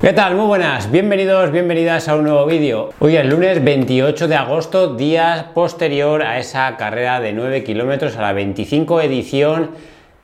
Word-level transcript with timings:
¿Qué 0.00 0.14
tal? 0.14 0.34
Muy 0.34 0.46
buenas, 0.46 0.90
bienvenidos, 0.90 1.52
bienvenidas 1.52 2.08
a 2.08 2.16
un 2.16 2.24
nuevo 2.24 2.46
vídeo. 2.46 2.88
Hoy 3.00 3.16
es 3.16 3.26
lunes 3.26 3.62
28 3.62 4.28
de 4.28 4.34
agosto, 4.34 4.94
día 4.94 5.50
posterior 5.52 6.22
a 6.22 6.38
esa 6.38 6.74
carrera 6.78 7.20
de 7.20 7.34
9 7.34 7.62
kilómetros, 7.64 8.16
a 8.16 8.22
la 8.22 8.32
25 8.32 9.02
edición 9.02 9.72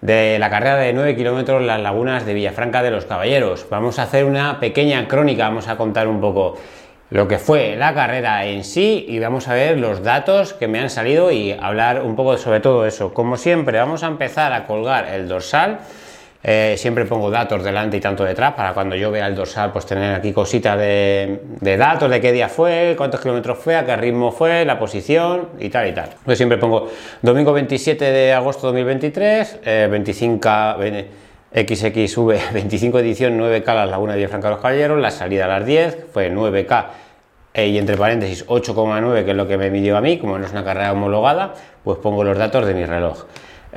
de 0.00 0.38
la 0.38 0.48
carrera 0.48 0.76
de 0.76 0.94
9 0.94 1.14
kilómetros 1.14 1.62
Las 1.62 1.78
Lagunas 1.82 2.24
de 2.24 2.32
Villafranca 2.32 2.82
de 2.82 2.90
los 2.90 3.04
Caballeros. 3.04 3.66
Vamos 3.68 3.98
a 3.98 4.04
hacer 4.04 4.24
una 4.24 4.60
pequeña 4.60 5.08
crónica, 5.08 5.46
vamos 5.46 5.68
a 5.68 5.76
contar 5.76 6.08
un 6.08 6.22
poco 6.22 6.56
lo 7.10 7.28
que 7.28 7.38
fue 7.38 7.76
la 7.76 7.92
carrera 7.92 8.46
en 8.46 8.64
sí 8.64 9.04
y 9.06 9.18
vamos 9.18 9.46
a 9.46 9.52
ver 9.52 9.78
los 9.78 10.02
datos 10.02 10.54
que 10.54 10.68
me 10.68 10.80
han 10.80 10.88
salido 10.88 11.30
y 11.30 11.52
hablar 11.52 12.00
un 12.00 12.16
poco 12.16 12.38
sobre 12.38 12.60
todo 12.60 12.86
eso. 12.86 13.12
Como 13.12 13.36
siempre, 13.36 13.78
vamos 13.78 14.02
a 14.04 14.06
empezar 14.06 14.54
a 14.54 14.64
colgar 14.64 15.06
el 15.06 15.28
dorsal 15.28 15.80
eh, 16.48 16.76
siempre 16.78 17.04
pongo 17.06 17.28
datos 17.28 17.64
delante 17.64 17.96
y 17.96 18.00
tanto 18.00 18.22
detrás 18.22 18.54
para 18.54 18.72
cuando 18.72 18.94
yo 18.94 19.10
vea 19.10 19.26
el 19.26 19.34
dorsal, 19.34 19.72
pues 19.72 19.84
tener 19.84 20.14
aquí 20.14 20.32
cositas 20.32 20.78
de, 20.78 21.40
datos 21.76 22.08
de 22.08 22.20
qué 22.20 22.30
día 22.30 22.48
fue, 22.48 22.94
cuántos 22.96 23.20
kilómetros 23.20 23.58
fue, 23.58 23.74
a 23.74 23.84
qué 23.84 23.96
ritmo 23.96 24.30
fue, 24.30 24.64
la 24.64 24.78
posición 24.78 25.48
y 25.58 25.70
tal 25.70 25.88
y 25.88 25.92
tal. 25.92 26.10
Siempre 26.36 26.56
pongo 26.56 26.88
domingo 27.20 27.52
27 27.52 28.04
de 28.04 28.32
agosto 28.32 28.68
2023, 28.68 29.58
eh, 29.64 29.88
25 29.90 30.48
XXV 31.52 32.52
25 32.52 32.98
edición 33.00 33.40
9K 33.40 33.66
las 33.74 33.90
Laguna 33.90 34.14
de 34.14 34.28
Franca 34.28 34.48
los 34.48 34.60
Caballeros, 34.60 35.00
la 35.00 35.10
salida 35.10 35.46
a 35.46 35.48
las 35.48 35.66
10 35.66 36.06
fue 36.12 36.30
9K 36.30 36.86
y 37.64 37.78
entre 37.78 37.96
paréntesis 37.96 38.46
8,9 38.46 39.24
que 39.24 39.30
es 39.30 39.36
lo 39.36 39.48
que 39.48 39.56
me 39.56 39.70
midió 39.70 39.96
a 39.96 40.00
mí, 40.00 40.18
como 40.18 40.38
no 40.38 40.44
es 40.44 40.52
una 40.52 40.64
carrera 40.64 40.92
homologada, 40.92 41.54
pues 41.82 41.98
pongo 41.98 42.24
los 42.24 42.36
datos 42.36 42.66
de 42.66 42.74
mi 42.74 42.84
reloj. 42.84 43.24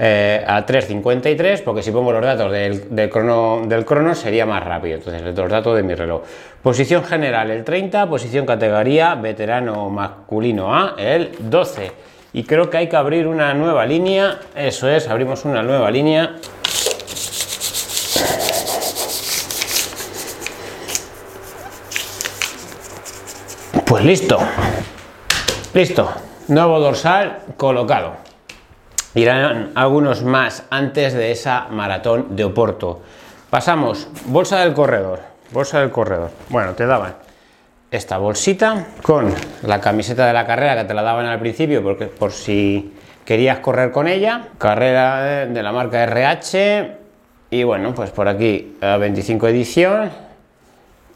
Eh, 0.02 0.44
a 0.48 0.66
3.53 0.66 1.62
porque 1.64 1.84
si 1.84 1.92
pongo 1.92 2.14
los 2.14 2.23
datos 2.23 2.52
del, 2.52 3.10
crono, 3.10 3.64
del 3.66 3.84
crono 3.84 4.16
sería 4.16 4.46
más 4.46 4.64
rápido, 4.64 4.96
entonces 4.96 5.22
los 5.22 5.50
datos 5.50 5.76
de 5.76 5.84
mi 5.84 5.94
reloj. 5.94 6.22
Posición 6.62 7.04
general 7.04 7.52
el 7.52 7.64
30, 7.64 8.08
posición 8.08 8.45
categoría 8.45 9.16
veterano 9.16 9.90
masculino 9.90 10.73
A 10.73 10.96
el 10.98 11.31
12 11.40 11.92
y 12.31 12.44
creo 12.44 12.70
que 12.70 12.78
hay 12.78 12.88
que 12.88 12.96
abrir 12.96 13.28
una 13.28 13.53
nueva 13.53 13.86
línea, 13.86 14.40
eso 14.56 14.88
es, 14.88 15.08
abrimos 15.08 15.46
una 15.46 15.64
nueva 15.64 15.90
línea. 15.92 16.36
Pues 23.90 24.06
listo, 24.06 24.38
listo, 25.73 26.08
nuevo 26.48 26.80
dorsal 26.80 27.40
colocado. 27.58 28.18
Irán 29.16 29.72
algunos 29.73 30.22
más 30.22 30.64
antes 30.70 31.16
de 31.16 31.31
esa 31.31 31.66
maratón 31.72 32.36
de 32.36 32.44
Oporto. 32.44 33.02
Pasamos, 33.50 34.08
bolsa 34.28 34.59
del 34.59 34.76
corredor. 34.76 35.22
Bolsa 35.52 35.80
del 35.80 35.90
corredor. 35.90 36.30
Bueno, 36.50 36.73
te 36.73 36.86
daban 36.86 37.16
esta 37.90 38.20
bolsita 38.20 38.86
con 39.02 39.34
la 39.64 39.81
camiseta 39.81 40.28
de 40.28 40.34
la 40.34 40.46
carrera 40.46 40.76
que 40.76 40.84
te 40.84 40.94
la 40.94 41.02
daban 41.02 41.26
al 41.26 41.40
principio 41.40 41.81
porque 41.81 42.06
por 42.06 42.31
si 42.31 42.94
querías 43.26 43.58
correr 43.58 43.90
con 43.90 44.08
ella. 44.08 44.50
Carrera 44.59 45.48
de 45.48 45.64
la 45.64 45.72
marca 45.72 46.03
RH. 46.03 46.96
Y 47.50 47.64
bueno, 47.64 47.96
pues 47.96 48.12
por 48.12 48.28
aquí 48.28 48.78
25 48.81 49.48
edición 49.48 50.28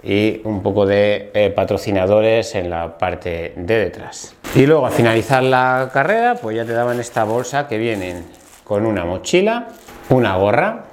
y 0.03 0.41
un 0.43 0.61
poco 0.61 0.85
de 0.85 1.31
eh, 1.33 1.49
patrocinadores 1.49 2.55
en 2.55 2.69
la 2.69 2.97
parte 2.97 3.53
de 3.55 3.79
detrás. 3.79 4.35
Y 4.53 4.65
luego, 4.65 4.85
al 4.85 4.91
finalizar 4.91 5.41
la 5.41 5.89
carrera, 5.93 6.35
pues 6.35 6.57
ya 6.57 6.65
te 6.65 6.73
daban 6.73 6.99
esta 6.99 7.23
bolsa 7.23 7.67
que 7.67 7.77
vienen 7.77 8.25
con 8.63 8.85
una 8.85 9.05
mochila, 9.05 9.67
una 10.09 10.35
gorra, 10.35 10.83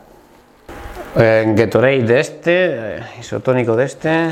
eh, 1.17 1.45
Gatorade 1.57 2.05
de 2.05 2.21
este, 2.21 2.97
eh, 2.97 3.01
isotónico 3.19 3.75
de 3.75 3.85
este, 3.85 4.31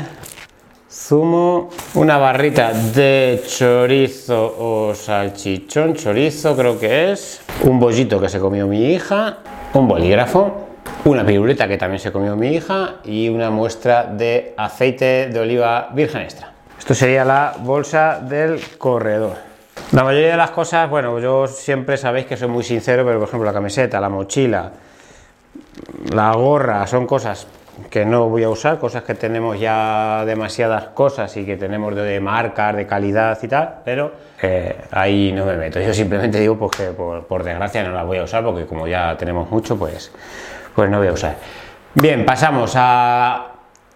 zumo, 0.89 1.69
una 1.95 2.17
barrita 2.17 2.71
de 2.71 3.43
chorizo 3.45 4.55
o 4.57 4.95
salchichón, 4.95 5.93
chorizo 5.95 6.55
creo 6.55 6.79
que 6.79 7.11
es, 7.11 7.41
un 7.63 7.79
bollito 7.79 8.19
que 8.19 8.29
se 8.29 8.39
comió 8.39 8.65
mi 8.65 8.93
hija, 8.93 9.39
un 9.73 9.87
bolígrafo, 9.87 10.68
una 11.05 11.25
piruleta 11.25 11.67
que 11.67 11.77
también 11.77 11.99
se 11.99 12.11
comió 12.11 12.35
mi 12.35 12.49
hija 12.49 12.95
y 13.03 13.29
una 13.29 13.49
muestra 13.49 14.03
de 14.03 14.53
aceite 14.57 15.29
de 15.29 15.39
oliva 15.39 15.89
virgen 15.93 16.21
extra. 16.21 16.51
Esto 16.77 16.93
sería 16.93 17.25
la 17.25 17.55
bolsa 17.59 18.19
del 18.19 18.61
corredor. 18.77 19.35
La 19.91 20.03
mayoría 20.03 20.31
de 20.31 20.37
las 20.37 20.51
cosas, 20.51 20.89
bueno, 20.89 21.19
yo 21.19 21.47
siempre 21.47 21.97
sabéis 21.97 22.25
que 22.25 22.37
soy 22.37 22.47
muy 22.47 22.63
sincero, 22.63 23.03
pero 23.05 23.19
por 23.19 23.27
ejemplo 23.27 23.45
la 23.45 23.53
camiseta, 23.53 23.99
la 23.99 24.09
mochila, 24.09 24.71
la 26.13 26.31
gorra, 26.33 26.85
son 26.85 27.07
cosas 27.07 27.47
que 27.89 28.05
no 28.05 28.27
voy 28.27 28.43
a 28.43 28.49
usar, 28.49 28.77
cosas 28.77 29.03
que 29.03 29.15
tenemos 29.15 29.59
ya 29.59 30.23
demasiadas 30.25 30.89
cosas 30.89 31.35
y 31.37 31.45
que 31.45 31.55
tenemos 31.55 31.95
de 31.95 32.19
marcas, 32.19 32.75
de 32.75 32.85
calidad 32.85 33.37
y 33.41 33.47
tal, 33.47 33.75
pero 33.85 34.11
eh, 34.41 34.75
ahí 34.91 35.31
no 35.31 35.45
me 35.45 35.55
meto. 35.55 35.79
Yo 35.79 35.93
simplemente 35.93 36.39
digo 36.39 36.57
pues 36.57 36.71
que 36.71 36.83
por, 36.91 37.25
por, 37.25 37.43
desgracia 37.43 37.83
no 37.83 37.91
las 37.91 38.05
voy 38.05 38.17
a 38.17 38.23
usar 38.23 38.43
porque 38.43 38.65
como 38.65 38.87
ya 38.87 39.15
tenemos 39.17 39.49
mucho, 39.49 39.77
pues, 39.77 40.11
pues 40.79 40.89
no 40.89 40.99
voy 40.99 41.09
a 41.09 41.11
usar. 41.11 41.35
Bien, 41.93 42.25
pasamos 42.25 42.71
a 42.77 43.47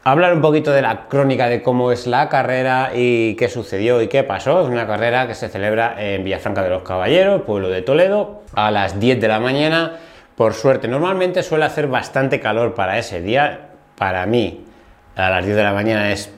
hablar 0.03 0.33
un 0.33 0.41
poquito 0.41 0.73
de 0.73 0.81
la 0.81 1.07
crónica 1.07 1.47
de 1.47 1.61
cómo 1.61 1.93
es 1.93 2.07
la 2.07 2.27
carrera 2.27 2.91
y 2.93 3.35
qué 3.35 3.47
sucedió 3.47 4.01
y 4.01 4.09
qué 4.09 4.25
pasó. 4.25 4.63
Es 4.63 4.67
una 4.67 4.85
carrera 4.85 5.25
que 5.25 5.33
se 5.33 5.47
celebra 5.47 5.95
en 5.97 6.25
Villafranca 6.25 6.61
de 6.61 6.69
los 6.69 6.83
Caballeros, 6.83 7.43
pueblo 7.43 7.69
de 7.69 7.83
Toledo, 7.83 8.41
a 8.53 8.69
las 8.69 8.99
10 8.99 9.21
de 9.21 9.27
la 9.29 9.39
mañana. 9.39 9.93
Por 10.35 10.55
suerte, 10.55 10.89
normalmente 10.89 11.41
suele 11.41 11.63
hacer 11.63 11.87
bastante 11.87 12.41
calor 12.41 12.73
para 12.73 12.97
ese 12.97 13.21
día. 13.21 13.69
Para 13.97 14.25
mí, 14.25 14.65
a 15.15 15.29
las 15.29 15.45
10 15.45 15.55
de 15.55 15.63
la 15.63 15.71
mañana 15.71 16.11
es, 16.11 16.33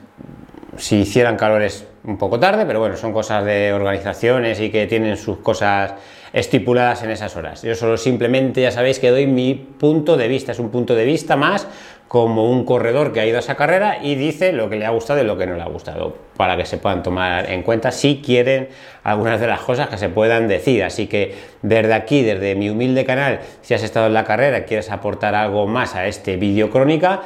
si 0.76 1.00
hicieran 1.00 1.36
calor 1.36 1.62
es 1.62 1.88
un 2.04 2.18
poco 2.18 2.38
tarde, 2.38 2.66
pero 2.66 2.78
bueno, 2.78 2.96
son 2.96 3.12
cosas 3.12 3.44
de 3.44 3.72
organizaciones 3.72 4.60
y 4.60 4.70
que 4.70 4.86
tienen 4.86 5.16
sus 5.16 5.38
cosas 5.38 5.94
estipuladas 6.32 7.02
en 7.02 7.10
esas 7.10 7.36
horas. 7.36 7.62
Yo 7.62 7.74
solo 7.74 7.96
simplemente 7.96 8.60
ya 8.60 8.70
sabéis 8.70 8.98
que 8.98 9.10
doy 9.10 9.26
mi 9.26 9.54
punto 9.54 10.16
de 10.16 10.28
vista, 10.28 10.52
es 10.52 10.58
un 10.58 10.70
punto 10.70 10.94
de 10.94 11.04
vista 11.04 11.36
más 11.36 11.66
como 12.08 12.48
un 12.50 12.64
corredor 12.64 13.12
que 13.12 13.20
ha 13.20 13.26
ido 13.26 13.36
a 13.36 13.40
esa 13.40 13.56
carrera 13.56 13.98
y 14.00 14.14
dice 14.14 14.52
lo 14.52 14.70
que 14.70 14.76
le 14.76 14.86
ha 14.86 14.90
gustado 14.90 15.20
y 15.20 15.24
lo 15.24 15.36
que 15.36 15.46
no 15.46 15.56
le 15.56 15.62
ha 15.62 15.66
gustado, 15.66 16.16
para 16.36 16.56
que 16.56 16.64
se 16.64 16.78
puedan 16.78 17.02
tomar 17.02 17.50
en 17.50 17.62
cuenta 17.62 17.90
si 17.90 18.22
quieren 18.24 18.68
algunas 19.02 19.40
de 19.40 19.48
las 19.48 19.60
cosas 19.60 19.88
que 19.88 19.98
se 19.98 20.08
puedan 20.08 20.46
decir. 20.46 20.84
Así 20.84 21.08
que 21.08 21.34
desde 21.62 21.94
aquí, 21.94 22.22
desde 22.22 22.54
mi 22.54 22.70
humilde 22.70 23.04
canal, 23.04 23.40
si 23.62 23.74
has 23.74 23.82
estado 23.82 24.06
en 24.06 24.14
la 24.14 24.24
carrera 24.24 24.64
quieres 24.64 24.90
aportar 24.90 25.34
algo 25.34 25.66
más 25.66 25.96
a 25.96 26.06
este 26.06 26.36
vídeo 26.36 26.70
crónica, 26.70 27.22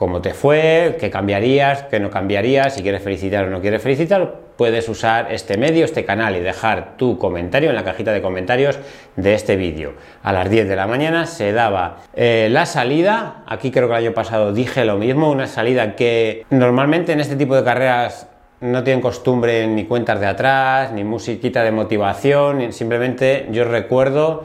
cómo 0.00 0.22
te 0.22 0.32
fue, 0.32 0.96
qué 0.98 1.10
cambiarías, 1.10 1.82
qué 1.90 2.00
no 2.00 2.08
cambiarías, 2.08 2.72
si 2.74 2.80
quieres 2.80 3.02
felicitar 3.02 3.44
o 3.44 3.50
no 3.50 3.60
quieres 3.60 3.82
felicitar, 3.82 4.34
puedes 4.56 4.88
usar 4.88 5.30
este 5.30 5.58
medio, 5.58 5.84
este 5.84 6.06
canal 6.06 6.34
y 6.36 6.40
dejar 6.40 6.96
tu 6.96 7.18
comentario 7.18 7.68
en 7.68 7.76
la 7.76 7.84
cajita 7.84 8.10
de 8.10 8.22
comentarios 8.22 8.78
de 9.16 9.34
este 9.34 9.56
vídeo. 9.56 9.92
A 10.22 10.32
las 10.32 10.48
10 10.48 10.70
de 10.70 10.74
la 10.74 10.86
mañana 10.86 11.26
se 11.26 11.52
daba 11.52 11.98
eh, 12.14 12.48
la 12.50 12.64
salida, 12.64 13.44
aquí 13.46 13.70
creo 13.70 13.88
que 13.88 13.92
el 13.96 14.06
año 14.06 14.14
pasado 14.14 14.54
dije 14.54 14.86
lo 14.86 14.96
mismo, 14.96 15.30
una 15.30 15.46
salida 15.46 15.94
que 15.96 16.46
normalmente 16.48 17.12
en 17.12 17.20
este 17.20 17.36
tipo 17.36 17.54
de 17.54 17.62
carreras 17.62 18.26
no 18.62 18.82
tienen 18.82 19.02
costumbre 19.02 19.66
ni 19.66 19.84
cuentas 19.84 20.18
de 20.18 20.28
atrás, 20.28 20.92
ni 20.92 21.04
musiquita 21.04 21.62
de 21.62 21.72
motivación, 21.72 22.72
simplemente 22.72 23.48
yo 23.50 23.64
recuerdo 23.64 24.44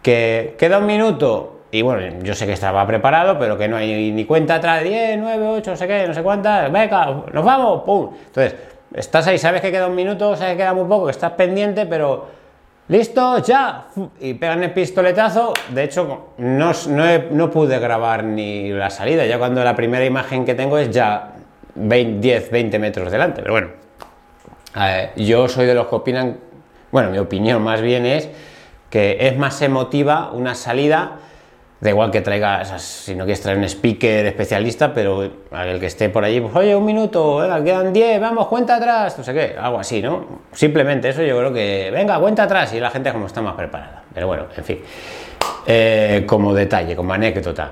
que 0.00 0.54
queda 0.58 0.78
un 0.78 0.86
minuto, 0.86 1.59
y 1.72 1.82
bueno, 1.82 2.22
yo 2.22 2.34
sé 2.34 2.46
que 2.46 2.52
estaba 2.52 2.84
preparado, 2.86 3.38
pero 3.38 3.56
que 3.56 3.68
no 3.68 3.76
hay 3.76 4.10
ni 4.10 4.24
cuenta 4.24 4.56
atrás, 4.56 4.82
10, 4.82 5.18
9, 5.18 5.46
8, 5.46 5.70
no 5.70 5.76
sé 5.76 5.86
qué, 5.86 6.06
no 6.06 6.14
sé 6.14 6.22
cuántas, 6.22 6.70
venga, 6.72 7.22
nos 7.32 7.44
vamos, 7.44 7.82
pum. 7.82 8.10
Entonces, 8.26 8.56
estás 8.92 9.26
ahí, 9.28 9.38
sabes 9.38 9.60
que 9.60 9.70
queda 9.70 9.86
un 9.86 9.94
minuto, 9.94 10.34
sabes 10.34 10.54
que 10.54 10.58
queda 10.58 10.74
muy 10.74 10.88
poco, 10.88 11.06
que 11.06 11.12
estás 11.12 11.32
pendiente, 11.32 11.86
pero 11.86 12.26
listo, 12.88 13.38
ya, 13.38 13.84
y 14.20 14.34
pegan 14.34 14.64
el 14.64 14.72
pistoletazo. 14.72 15.52
De 15.68 15.84
hecho, 15.84 16.30
no, 16.38 16.72
no, 17.30 17.50
pude 17.50 17.78
grabar 17.78 18.24
ni 18.24 18.70
la 18.70 18.90
salida, 18.90 19.24
ya 19.26 19.38
cuando 19.38 19.62
la 19.62 19.76
primera 19.76 20.04
imagen 20.04 20.44
que 20.44 20.54
tengo 20.54 20.76
es 20.76 20.90
ya 20.90 21.34
10, 21.76 22.50
20 22.50 22.78
metros 22.80 23.12
delante, 23.12 23.42
pero 23.42 23.54
bueno, 23.54 23.68
yo 25.14 25.46
soy 25.46 25.66
de 25.66 25.74
los 25.74 25.86
que 25.86 25.94
opinan, 25.94 26.38
bueno, 26.90 27.10
mi 27.10 27.18
opinión 27.18 27.62
más 27.62 27.80
bien 27.80 28.06
es 28.06 28.28
que 28.90 29.18
es 29.20 29.38
más 29.38 29.62
emotiva 29.62 30.32
una 30.32 30.56
salida 30.56 31.18
Da 31.80 31.88
igual 31.88 32.10
que 32.10 32.20
traiga, 32.20 32.62
si 32.78 33.14
no 33.14 33.24
quieres 33.24 33.40
traer 33.40 33.56
un 33.56 33.64
speaker 33.64 34.26
especialista, 34.26 34.92
pero 34.92 35.22
el 35.22 35.80
que 35.80 35.86
esté 35.86 36.10
por 36.10 36.22
allí, 36.22 36.38
pues 36.38 36.54
oye, 36.54 36.76
un 36.76 36.84
minuto, 36.84 37.36
venga, 37.36 37.64
quedan 37.64 37.90
10, 37.90 38.20
vamos, 38.20 38.48
cuenta 38.48 38.76
atrás, 38.76 39.16
no 39.16 39.24
sé 39.24 39.32
qué, 39.32 39.56
algo 39.58 39.80
así, 39.80 40.02
¿no? 40.02 40.42
Simplemente 40.52 41.08
eso 41.08 41.22
yo 41.22 41.38
creo 41.38 41.52
que, 41.54 41.90
venga, 41.90 42.18
cuenta 42.20 42.42
atrás, 42.42 42.74
y 42.74 42.80
la 42.80 42.90
gente 42.90 43.10
como 43.12 43.26
está 43.26 43.40
más 43.40 43.54
preparada. 43.54 44.02
Pero 44.12 44.26
bueno, 44.26 44.44
en 44.54 44.64
fin, 44.64 44.78
eh, 45.66 46.24
como 46.26 46.52
detalle, 46.52 46.94
como 46.94 47.14
anécdota. 47.14 47.70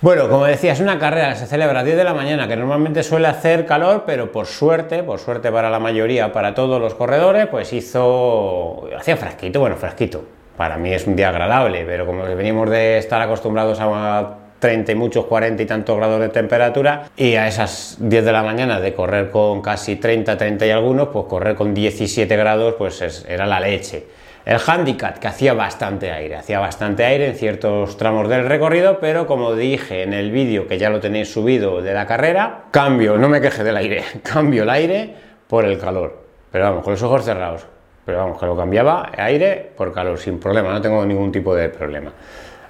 Bueno, 0.00 0.28
como 0.28 0.46
decía, 0.46 0.72
es 0.72 0.80
una 0.80 0.98
carrera 0.98 1.34
se 1.34 1.46
celebra 1.46 1.80
a 1.80 1.84
10 1.84 1.98
de 1.98 2.04
la 2.04 2.14
mañana, 2.14 2.48
que 2.48 2.56
normalmente 2.56 3.02
suele 3.02 3.28
hacer 3.28 3.66
calor, 3.66 4.04
pero 4.06 4.32
por 4.32 4.46
suerte, 4.46 5.02
por 5.02 5.18
suerte 5.18 5.52
para 5.52 5.68
la 5.68 5.78
mayoría, 5.78 6.32
para 6.32 6.54
todos 6.54 6.80
los 6.80 6.94
corredores, 6.94 7.46
pues 7.46 7.74
hizo, 7.74 8.88
hacía 8.98 9.18
fresquito, 9.18 9.60
bueno, 9.60 9.76
fresquito, 9.76 10.24
para 10.56 10.76
mí 10.76 10.92
es 10.92 11.06
un 11.06 11.16
día 11.16 11.30
agradable, 11.30 11.84
pero 11.84 12.06
como 12.06 12.22
venimos 12.22 12.70
de 12.70 12.98
estar 12.98 13.20
acostumbrados 13.20 13.78
a 13.80 14.38
30 14.58 14.92
y 14.92 14.94
muchos 14.94 15.26
40 15.26 15.62
y 15.62 15.66
tantos 15.66 15.96
grados 15.96 16.20
de 16.20 16.30
temperatura 16.30 17.10
y 17.16 17.34
a 17.34 17.46
esas 17.46 17.98
10 18.00 18.24
de 18.24 18.32
la 18.32 18.42
mañana 18.42 18.80
de 18.80 18.94
correr 18.94 19.30
con 19.30 19.60
casi 19.60 19.96
30, 19.96 20.38
30 20.38 20.66
y 20.66 20.70
algunos, 20.70 21.08
pues 21.08 21.26
correr 21.26 21.54
con 21.54 21.74
17 21.74 22.34
grados 22.36 22.74
pues 22.78 23.26
era 23.28 23.46
la 23.46 23.60
leche. 23.60 24.06
El 24.46 24.58
handicap, 24.66 25.18
que 25.18 25.26
hacía 25.26 25.54
bastante 25.54 26.10
aire, 26.10 26.36
hacía 26.36 26.60
bastante 26.60 27.04
aire 27.04 27.28
en 27.28 27.34
ciertos 27.34 27.96
tramos 27.96 28.28
del 28.28 28.46
recorrido, 28.46 29.00
pero 29.00 29.26
como 29.26 29.54
dije 29.54 30.02
en 30.02 30.12
el 30.12 30.30
vídeo 30.30 30.68
que 30.68 30.78
ya 30.78 30.90
lo 30.90 31.00
tenéis 31.00 31.32
subido 31.32 31.80
de 31.80 31.94
la 31.94 32.06
carrera, 32.06 32.64
cambio, 32.70 33.16
no 33.16 33.28
me 33.28 33.40
queje 33.40 33.64
del 33.64 33.76
aire, 33.76 34.04
cambio 34.22 34.62
el 34.62 34.70
aire 34.70 35.14
por 35.46 35.64
el 35.64 35.78
calor. 35.78 36.24
Pero 36.50 36.64
vamos, 36.64 36.84
con 36.84 36.92
los 36.92 37.02
ojos 37.02 37.24
cerrados. 37.24 37.73
Pero 38.04 38.18
vamos, 38.18 38.38
que 38.38 38.46
lo 38.46 38.56
cambiaba 38.56 39.10
aire 39.16 39.72
por 39.76 39.92
calor, 39.92 40.18
sin 40.18 40.38
problema, 40.38 40.72
no 40.72 40.80
tengo 40.80 41.04
ningún 41.04 41.32
tipo 41.32 41.54
de 41.54 41.68
problema. 41.68 42.12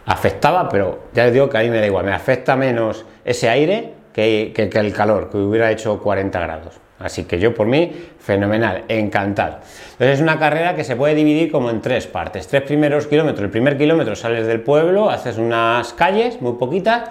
Afectaba, 0.07 0.69
pero 0.69 1.05
ya 1.13 1.25
les 1.25 1.33
digo 1.33 1.49
que 1.49 1.59
a 1.59 1.63
mí 1.63 1.71
me 1.71 1.81
da 1.81 1.87
igual, 1.87 2.05
me 2.05 2.13
afecta 2.13 2.57
menos 2.57 3.05
ese 3.25 3.49
aire 3.49 3.95
que, 4.13 4.53
que 4.55 4.79
el 4.79 4.93
calor, 4.93 5.31
que 5.31 5.39
hubiera 5.39 5.71
hecho 5.71 6.01
40 6.01 6.41
grados. 6.41 6.85
Así 6.99 7.25
que 7.25 7.39
yo 7.39 7.55
por 7.55 7.67
mí, 7.67 7.93
fenomenal, 8.19 8.85
encantado. 8.89 9.59
Entonces 9.93 10.15
es 10.15 10.21
una 10.21 10.39
carrera 10.39 10.75
que 10.75 10.85
se 10.85 10.95
puede 10.95 11.15
dividir 11.15 11.51
como 11.51 11.69
en 11.71 11.81
tres 11.81 12.07
partes. 12.07 12.47
Tres 12.47 12.63
primeros 12.63 13.09
kilómetros. 13.09 13.45
El 13.45 13.51
primer 13.51 13.77
kilómetro 13.77 14.15
sales 14.15 14.47
del 14.47 14.61
pueblo, 14.61 15.11
haces 15.11 15.37
unas 15.37 15.93
calles 15.93 16.41
muy 16.41 16.53
poquitas 16.53 17.11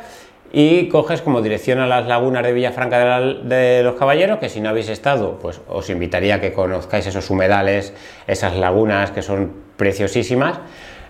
y 0.55 0.87
coges 0.87 1.23
como 1.23 1.41
dirección 1.41 1.79
a 1.79 1.87
las 1.87 2.05
lagunas 2.07 2.43
de 2.43 2.53
Villafranca 2.53 3.19
de, 3.19 3.81
los 3.83 3.95
Caballeros, 3.95 4.37
que 4.37 4.49
si 4.49 4.61
no 4.61 4.69
habéis 4.69 4.87
estado, 4.87 5.39
pues 5.41 5.59
os 5.67 5.89
invitaría 5.89 6.35
a 6.35 6.39
que 6.39 6.53
conozcáis 6.53 7.07
esos 7.07 7.27
humedales, 7.31 7.91
esas 8.27 8.55
lagunas 8.55 9.09
que 9.09 9.23
son 9.23 9.51
preciosísimas, 9.75 10.59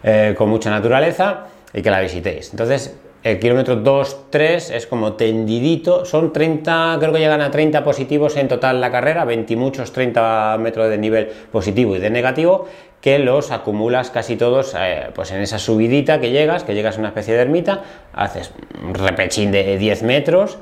eh, 0.02 0.34
con 0.38 0.48
mucha 0.48 0.72
naturaleza 0.72 1.48
y 1.74 1.82
que 1.82 1.92
la 1.92 2.00
visitéis. 2.00 2.52
Entonces 2.52 2.96
el 3.24 3.40
kilómetro 3.40 3.78
2, 3.78 4.26
3 4.32 4.72
es 4.72 4.86
como 4.86 5.14
tendidito, 5.14 6.04
son 6.04 6.34
30, 6.34 6.98
creo 7.00 7.14
que 7.14 7.20
llegan 7.20 7.40
a 7.40 7.52
30 7.52 7.82
positivos 7.82 8.36
en 8.36 8.50
total 8.50 8.82
la 8.82 8.92
carrera, 8.92 9.24
20 9.24 9.56
muchos, 9.56 9.94
30 9.94 10.58
metros 10.60 10.90
de 10.90 10.98
nivel 10.98 11.28
positivo 11.50 11.96
y 11.96 12.00
de 12.00 12.10
negativo, 12.10 12.68
que 13.00 13.20
los 13.20 13.52
acumulas 13.52 14.10
casi 14.10 14.36
todos 14.36 14.76
eh, 14.78 15.08
pues 15.16 15.32
en 15.32 15.40
esa 15.40 15.58
subidita 15.58 16.20
que 16.20 16.32
llegas, 16.32 16.66
que 16.66 16.74
llegas 16.74 16.98
a 16.98 17.00
una 17.00 17.10
especie 17.10 17.34
de 17.34 17.42
ermita, 17.42 17.84
haces 18.12 18.52
un 18.84 18.94
repechín 18.94 19.52
de 19.52 19.78
10 19.78 20.04
metros 20.04 20.58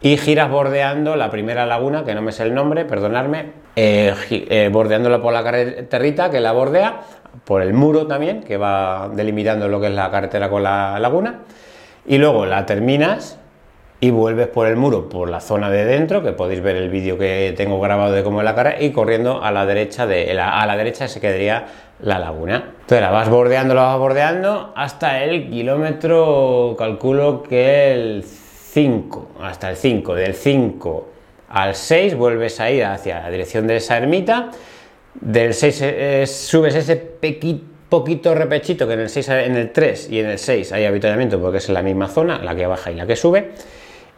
y 0.00 0.16
giras 0.16 0.50
bordeando 0.50 1.16
la 1.16 1.30
primera 1.30 1.66
laguna, 1.66 2.04
que 2.06 2.14
no 2.14 2.22
me 2.22 2.32
sé 2.32 2.44
el 2.44 2.54
nombre, 2.54 2.86
perdonadme, 2.86 3.52
eh, 3.76 4.14
eh, 4.30 4.70
bordeándola 4.72 5.20
por 5.20 5.34
la 5.34 5.44
carreterita 5.44 6.30
que 6.30 6.40
la 6.40 6.52
bordea, 6.52 7.02
por 7.44 7.60
el 7.60 7.74
muro 7.74 8.06
también, 8.06 8.42
que 8.42 8.56
va 8.56 9.10
delimitando 9.14 9.68
lo 9.68 9.82
que 9.82 9.88
es 9.88 9.92
la 9.92 10.10
carretera 10.10 10.48
con 10.48 10.62
la 10.62 10.98
laguna 10.98 11.40
y 12.06 12.18
luego 12.18 12.46
la 12.46 12.66
terminas 12.66 13.38
y 14.00 14.10
vuelves 14.10 14.48
por 14.48 14.66
el 14.66 14.76
muro, 14.76 15.08
por 15.10 15.28
la 15.28 15.40
zona 15.40 15.68
de 15.68 15.84
dentro, 15.84 16.22
que 16.22 16.32
podéis 16.32 16.62
ver 16.62 16.76
el 16.76 16.88
vídeo 16.88 17.18
que 17.18 17.52
tengo 17.56 17.78
grabado 17.80 18.12
de 18.12 18.22
cómo 18.22 18.40
es 18.40 18.44
la 18.46 18.54
cara, 18.54 18.80
y 18.80 18.92
corriendo 18.92 19.42
a 19.42 19.50
la 19.52 19.66
derecha, 19.66 20.06
de, 20.06 20.40
a 20.40 20.64
la 20.64 20.76
derecha 20.76 21.06
se 21.06 21.20
quedaría 21.20 21.66
la 22.00 22.18
laguna. 22.18 22.72
Entonces 22.80 23.02
la 23.02 23.10
vas 23.10 23.28
bordeando, 23.28 23.74
la 23.74 23.82
vas 23.82 23.98
bordeando 23.98 24.72
hasta 24.74 25.22
el 25.22 25.50
kilómetro, 25.50 26.74
calculo 26.78 27.42
que 27.42 27.92
el 27.92 28.24
5, 28.24 29.32
hasta 29.42 29.70
el 29.70 29.76
5, 29.76 30.14
del 30.14 30.34
5 30.34 31.08
al 31.50 31.74
6 31.74 32.16
vuelves 32.16 32.58
a 32.60 32.70
ir 32.70 32.84
hacia 32.84 33.20
la 33.20 33.30
dirección 33.30 33.66
de 33.66 33.76
esa 33.76 33.98
ermita, 33.98 34.50
del 35.14 35.52
6 35.52 35.80
eh, 35.82 36.26
subes 36.26 36.74
ese 36.74 36.96
pequito 36.96 37.69
poquito 37.90 38.34
repechito 38.34 38.86
que 38.86 38.94
en 38.94 39.00
el, 39.00 39.10
6, 39.10 39.28
en 39.28 39.56
el 39.56 39.72
3 39.72 40.08
y 40.10 40.20
en 40.20 40.26
el 40.26 40.38
6 40.38 40.72
hay 40.72 40.86
habituallamiento 40.86 41.38
porque 41.38 41.58
es 41.58 41.68
en 41.68 41.74
la 41.74 41.82
misma 41.82 42.08
zona, 42.08 42.42
la 42.42 42.54
que 42.54 42.66
baja 42.66 42.90
y 42.90 42.94
la 42.94 43.06
que 43.06 43.16
sube. 43.16 43.50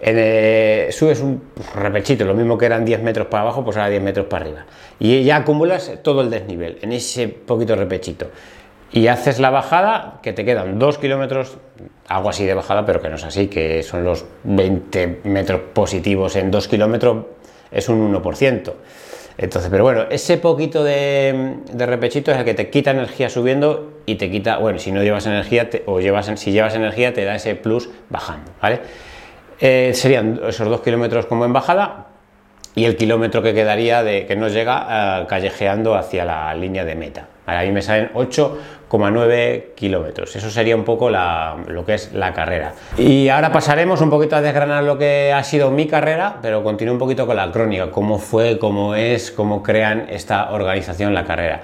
En 0.04 0.92
subes 0.92 1.20
un 1.20 1.42
repechito, 1.76 2.24
lo 2.24 2.34
mismo 2.34 2.58
que 2.58 2.66
eran 2.66 2.84
10 2.84 3.02
metros 3.02 3.28
para 3.28 3.42
abajo, 3.42 3.64
pues 3.64 3.76
ahora 3.76 3.88
10 3.88 4.02
metros 4.02 4.26
para 4.26 4.44
arriba. 4.44 4.66
Y 4.98 5.22
ya 5.22 5.36
acumulas 5.36 5.92
todo 6.02 6.22
el 6.22 6.30
desnivel 6.30 6.78
en 6.82 6.92
ese 6.92 7.28
poquito 7.28 7.76
repechito. 7.76 8.26
Y 8.90 9.06
haces 9.06 9.38
la 9.38 9.50
bajada, 9.50 10.19
que 10.22 10.32
te 10.32 10.44
quedan 10.44 10.78
2 10.78 10.98
kilómetros, 10.98 11.56
algo 12.08 12.28
así 12.28 12.44
de 12.44 12.52
bajada, 12.52 12.84
pero 12.84 13.00
que 13.00 13.08
no 13.08 13.16
es 13.16 13.24
así, 13.24 13.46
que 13.46 13.82
son 13.84 14.04
los 14.04 14.24
20 14.42 15.20
metros 15.24 15.60
positivos 15.72 16.34
en 16.34 16.50
2 16.50 16.69
kilómetros, 16.69 17.24
es 17.70 17.88
un 17.88 18.12
1%. 18.12 18.72
Entonces, 19.38 19.70
pero 19.70 19.82
bueno, 19.84 20.05
ese 20.11 20.38
poquito 20.38 20.84
de, 20.84 21.56
repechito 21.75 22.32
es 22.32 22.38
el 22.38 22.44
que 22.44 22.55
te 22.55 22.70
quita 22.70 22.90
energía 22.90 23.29
subiendo 23.29 23.93
y 24.06 24.17
te 24.17 24.31
quita, 24.31 24.58
bueno, 24.58 24.79
si 24.79 24.93
no 24.93 25.02
llevas 25.02 25.26
energía 25.26 25.69
o 25.87 26.00
llevas, 26.00 26.31
si 26.37 26.52
llevas 26.52 26.75
energía 26.75 27.14
te 27.14 27.25
da 27.25 27.34
ese 27.34 27.55
plus 27.55 27.88
bajando, 28.11 28.52
¿vale? 28.61 28.81
Eh, 29.61 29.93
serían 29.94 30.40
esos 30.49 30.69
dos 30.69 30.81
kilómetros 30.81 31.26
como 31.26 31.44
en 31.44 31.52
bajada 31.52 32.08
y 32.75 32.84
el 32.84 32.96
kilómetro 32.96 33.43
que 33.43 33.55
quedaría 33.55 34.02
de 34.02 34.26
que 34.26 34.37
nos 34.37 34.52
llega 34.52 35.23
eh, 35.23 35.26
callejeando 35.29 35.94
hacia 35.94 36.25
la 36.25 36.55
línea 36.55 36.84
de 36.84 36.94
meta. 36.94 37.29
Ahí 37.47 37.73
me 37.73 37.83
salen 37.83 38.11
8 38.15 38.59
9 38.99 39.73
kilómetros. 39.75 40.37
Eso 40.37 40.50
sería 40.50 40.77
un 40.77 40.85
poco 40.85 41.11
lo 41.11 41.85
que 41.87 41.94
es 41.94 42.12
la 42.12 42.33
carrera. 42.33 42.75
Y 42.99 43.29
ahora 43.29 43.50
pasaremos 43.53 44.00
un 44.00 44.11
poquito 44.11 44.37
a 44.37 44.43
desgranar 44.43 44.85
lo 44.85 44.99
que 44.99 45.33
ha 45.33 45.43
sido 45.43 45.71
mi 45.71 45.87
carrera, 45.87 46.37
pero 46.43 46.62
continúo 46.62 46.93
un 46.93 46.99
poquito 46.99 47.27
con 47.27 47.37
la 47.37 47.50
crónica, 47.50 47.91
cómo 47.91 48.19
fue, 48.19 48.59
cómo 48.59 48.94
es, 48.94 49.31
cómo 49.31 49.62
crean 49.62 50.06
esta 50.11 50.50
organización 50.53 51.15
la 51.15 51.25
carrera. 51.25 51.62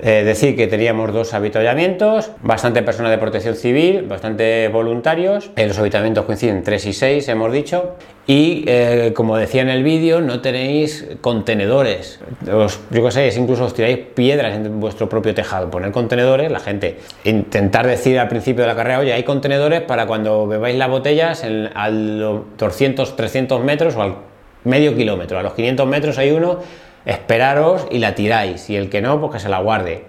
Eh, 0.00 0.24
decir 0.24 0.56
que 0.56 0.66
teníamos 0.66 1.12
dos 1.12 1.32
habituallamientos, 1.32 2.32
bastante 2.42 2.82
personas 2.82 3.12
de 3.12 3.18
protección 3.18 3.54
civil, 3.54 4.02
bastante 4.02 4.66
voluntarios. 4.68 5.50
En 5.54 5.68
los 5.68 5.78
habituallamientos 5.78 6.24
coinciden 6.24 6.64
3 6.64 6.86
y 6.86 6.92
6, 6.92 7.28
hemos 7.28 7.52
dicho. 7.52 7.96
Y 8.26 8.64
eh, 8.66 9.12
como 9.14 9.36
decía 9.36 9.62
en 9.62 9.68
el 9.68 9.84
vídeo, 9.84 10.20
no 10.20 10.40
tenéis 10.40 11.06
contenedores. 11.20 12.20
yo 12.44 13.04
qué 13.04 13.10
sé, 13.10 13.32
incluso 13.38 13.66
os 13.66 13.74
tiráis 13.74 13.98
piedras 13.98 14.56
en 14.56 14.80
vuestro 14.80 15.08
propio 15.08 15.34
tejado. 15.34 15.70
Poner 15.70 15.92
contenedores, 15.92 16.50
la 16.50 16.60
gente 16.60 16.98
intentar 17.24 17.86
decir 17.86 18.18
al 18.18 18.28
principio 18.28 18.62
de 18.62 18.68
la 18.68 18.76
carrera, 18.76 18.98
oye, 18.98 19.12
hay 19.12 19.22
contenedores 19.22 19.82
para 19.82 20.06
cuando 20.06 20.48
bebáis 20.48 20.76
las 20.76 20.88
botellas 20.88 21.44
a 21.74 21.90
los 21.90 22.42
200, 22.58 23.14
300 23.14 23.62
metros 23.62 23.94
o 23.94 24.02
al 24.02 24.16
medio 24.64 24.96
kilómetro. 24.96 25.38
A 25.38 25.42
los 25.42 25.52
500 25.54 25.86
metros 25.86 26.18
hay 26.18 26.30
uno 26.30 26.60
esperaros 27.04 27.86
y 27.90 27.98
la 27.98 28.14
tiráis, 28.14 28.68
y 28.70 28.76
el 28.76 28.88
que 28.88 29.00
no, 29.00 29.20
pues 29.20 29.32
que 29.32 29.38
se 29.38 29.48
la 29.48 29.58
guarde. 29.58 30.04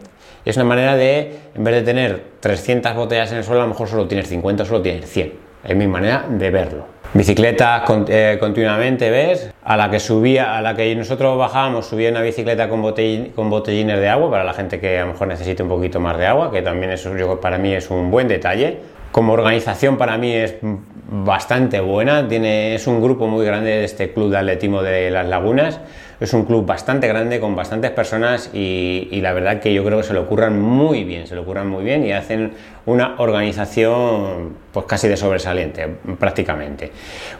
Es 0.45 0.57
una 0.57 0.65
manera 0.65 0.95
de, 0.95 1.39
en 1.55 1.63
vez 1.63 1.73
de 1.75 1.81
tener 1.83 2.23
300 2.41 2.95
botellas 2.95 3.31
en 3.31 3.37
el 3.37 3.43
suelo, 3.43 3.61
a 3.61 3.63
lo 3.63 3.69
mejor 3.69 3.87
solo 3.87 4.07
tienes 4.07 4.27
50, 4.27 4.65
solo 4.65 4.81
tienes 4.81 5.09
100. 5.09 5.33
Es 5.63 5.75
mi 5.75 5.87
manera 5.87 6.25
de 6.27 6.49
verlo. 6.49 6.85
Bicicleta 7.13 7.85
eh, 8.07 8.37
continuamente, 8.39 9.09
¿ves? 9.09 9.51
A 9.63 9.77
la 9.77 9.89
que 9.89 9.99
subía, 9.99 10.57
a 10.57 10.61
la 10.61 10.75
que 10.75 10.93
nosotros 10.95 11.37
bajábamos, 11.37 11.85
subía 11.85 12.09
una 12.09 12.21
bicicleta 12.21 12.67
con, 12.67 12.81
con 12.81 13.49
botellines 13.49 13.99
de 13.99 14.09
agua 14.09 14.31
para 14.31 14.43
la 14.43 14.53
gente 14.53 14.79
que 14.79 14.97
a 14.97 15.05
lo 15.05 15.13
mejor 15.13 15.27
necesite 15.27 15.63
un 15.63 15.69
poquito 15.69 15.99
más 15.99 16.17
de 16.17 16.25
agua, 16.25 16.51
que 16.51 16.61
también 16.61 16.91
eso 16.91 17.15
yo, 17.15 17.39
para 17.39 17.57
mí 17.57 17.73
es 17.73 17.89
un 17.89 18.11
buen 18.11 18.27
detalle. 18.27 18.79
Como 19.11 19.33
organización 19.33 19.95
para 19.95 20.17
mí 20.17 20.33
es 20.33 20.55
bastante 20.61 21.79
buena, 21.79 22.27
tiene, 22.27 22.73
es 22.73 22.87
un 22.87 22.99
grupo 23.01 23.27
muy 23.27 23.45
grande 23.45 23.69
de 23.69 23.83
este 23.83 24.11
club 24.11 24.31
de 24.31 24.39
atletismo 24.39 24.81
de 24.81 25.11
las 25.11 25.27
lagunas 25.27 25.79
es 26.23 26.33
un 26.33 26.45
club 26.45 26.65
bastante 26.65 27.07
grande 27.07 27.39
con 27.41 27.53
bastantes 27.53 27.91
personas 27.91 28.49
y, 28.53 29.19
la 29.21 29.33
verdad 29.33 29.59
que 29.59 29.73
yo 29.73 29.83
creo 29.83 29.97
que 29.97 30.03
se 30.03 30.13
lo 30.13 30.21
ocurran 30.21 30.59
muy 30.59 31.03
bien, 31.03 31.27
se 31.27 31.35
lo 31.35 31.41
ocurran 31.41 31.67
muy 31.67 31.83
bien 31.83 32.05
y 32.05 32.13
hacen 32.13 32.53
una 32.85 33.15
organización 33.17 34.55
pues 34.71 34.85
casi 34.85 35.09
de 35.09 35.17
sobresaliente 35.17 35.87
prácticamente. 36.17 36.91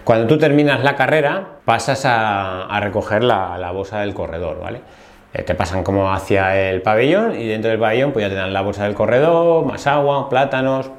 Cuando 0.04 0.28
tú 0.28 0.38
terminas 0.38 0.84
la 0.84 0.96
carrera 0.96 1.60
pasas 1.64 2.04
a, 2.06 2.78
recoger 2.82 3.24
la, 3.24 3.58
la, 3.58 3.72
bolsa 3.72 4.02
del 4.02 4.14
corredor, 4.14 4.60
¿vale? 4.60 4.82
Eh, 5.34 5.44
te 5.44 5.56
pasan 5.56 5.84
como 5.84 6.12
hacia 6.12 6.70
el 6.70 6.82
pabellón 6.82 7.40
y 7.40 7.48
dentro 7.48 7.72
del 7.72 7.80
pabellón 7.80 8.12
pues 8.12 8.24
ya 8.24 8.30
te 8.30 8.36
dan 8.36 8.52
la 8.52 8.62
bolsa 8.62 8.84
del 8.84 8.94
corredor, 8.96 9.66
más 9.66 9.88
agua, 9.88 10.30
plátanos, 10.30 10.92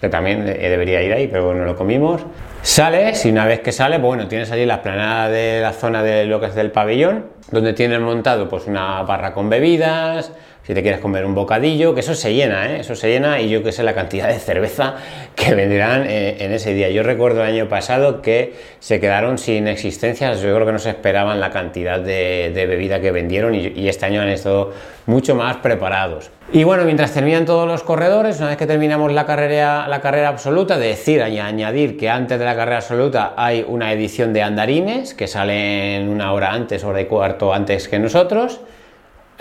que 0.00 0.08
también 0.08 0.48
eh, 0.48 0.68
debería 0.68 1.02
ir 1.02 1.12
ahí, 1.12 1.28
pero 1.28 1.46
bueno, 1.46 1.64
lo 1.64 1.76
comimos. 1.76 2.22
Sales 2.62 3.24
y 3.26 3.30
una 3.30 3.46
vez 3.46 3.60
que 3.60 3.72
sale, 3.72 3.98
bueno, 3.98 4.28
tienes 4.28 4.50
allí 4.50 4.66
la 4.66 4.76
esplanada 4.76 5.28
de 5.28 5.60
la 5.60 5.72
zona 5.72 6.02
de 6.02 6.26
lo 6.26 6.40
que 6.40 6.46
es 6.46 6.54
del 6.54 6.70
pabellón, 6.70 7.26
donde 7.50 7.72
tienen 7.72 8.02
montado 8.02 8.48
pues 8.48 8.66
una 8.66 9.02
barra 9.02 9.32
con 9.32 9.48
bebidas, 9.50 10.32
si 10.70 10.74
te 10.74 10.82
quieres 10.82 11.00
comer 11.00 11.26
un 11.26 11.34
bocadillo, 11.34 11.94
que 11.94 12.00
eso 12.00 12.14
se 12.14 12.32
llena, 12.32 12.70
¿eh? 12.70 12.80
eso 12.82 12.94
se 12.94 13.08
llena 13.08 13.40
y 13.40 13.48
yo 13.48 13.60
que 13.64 13.72
sé 13.72 13.82
la 13.82 13.92
cantidad 13.92 14.28
de 14.28 14.38
cerveza 14.38 14.94
que 15.34 15.52
venderán 15.52 16.04
eh, 16.06 16.36
en 16.38 16.52
ese 16.52 16.72
día. 16.74 16.88
Yo 16.90 17.02
recuerdo 17.02 17.42
el 17.42 17.48
año 17.52 17.68
pasado 17.68 18.22
que 18.22 18.54
se 18.78 19.00
quedaron 19.00 19.36
sin 19.36 19.66
existencias, 19.66 20.40
yo 20.40 20.54
creo 20.54 20.64
que 20.64 20.70
no 20.70 20.78
se 20.78 20.90
esperaban 20.90 21.40
la 21.40 21.50
cantidad 21.50 21.98
de, 21.98 22.52
bebida 22.54 23.00
que 23.00 23.10
vendieron 23.10 23.52
y, 23.56 23.88
este 23.88 24.06
año 24.06 24.20
han 24.20 24.28
estado 24.28 24.72
mucho 25.06 25.34
más 25.34 25.56
preparados. 25.56 26.30
Y 26.52 26.62
bueno, 26.62 26.84
mientras 26.84 27.12
terminan 27.12 27.46
todos 27.46 27.66
los 27.66 27.82
corredores, 27.82 28.38
una 28.38 28.50
vez 28.50 28.56
que 28.56 28.68
terminamos 28.68 29.10
la 29.10 29.26
carrera, 29.26 29.88
la 29.88 30.00
carrera 30.00 30.28
absoluta, 30.28 30.78
decir 30.78 31.20
añadir 31.20 31.96
que 31.96 32.08
antes 32.08 32.38
de 32.38 32.44
la 32.44 32.54
carrera 32.54 32.76
absoluta 32.76 33.34
hay 33.36 33.64
una 33.66 33.92
edición 33.92 34.32
de 34.32 34.42
andarines 34.42 35.14
que 35.14 35.26
salen 35.26 36.08
una 36.08 36.32
hora 36.32 36.52
antes, 36.52 36.84
hora 36.84 37.00
y 37.00 37.06
cuarto 37.06 37.52
antes 37.52 37.88
que 37.88 37.98
nosotros. 37.98 38.60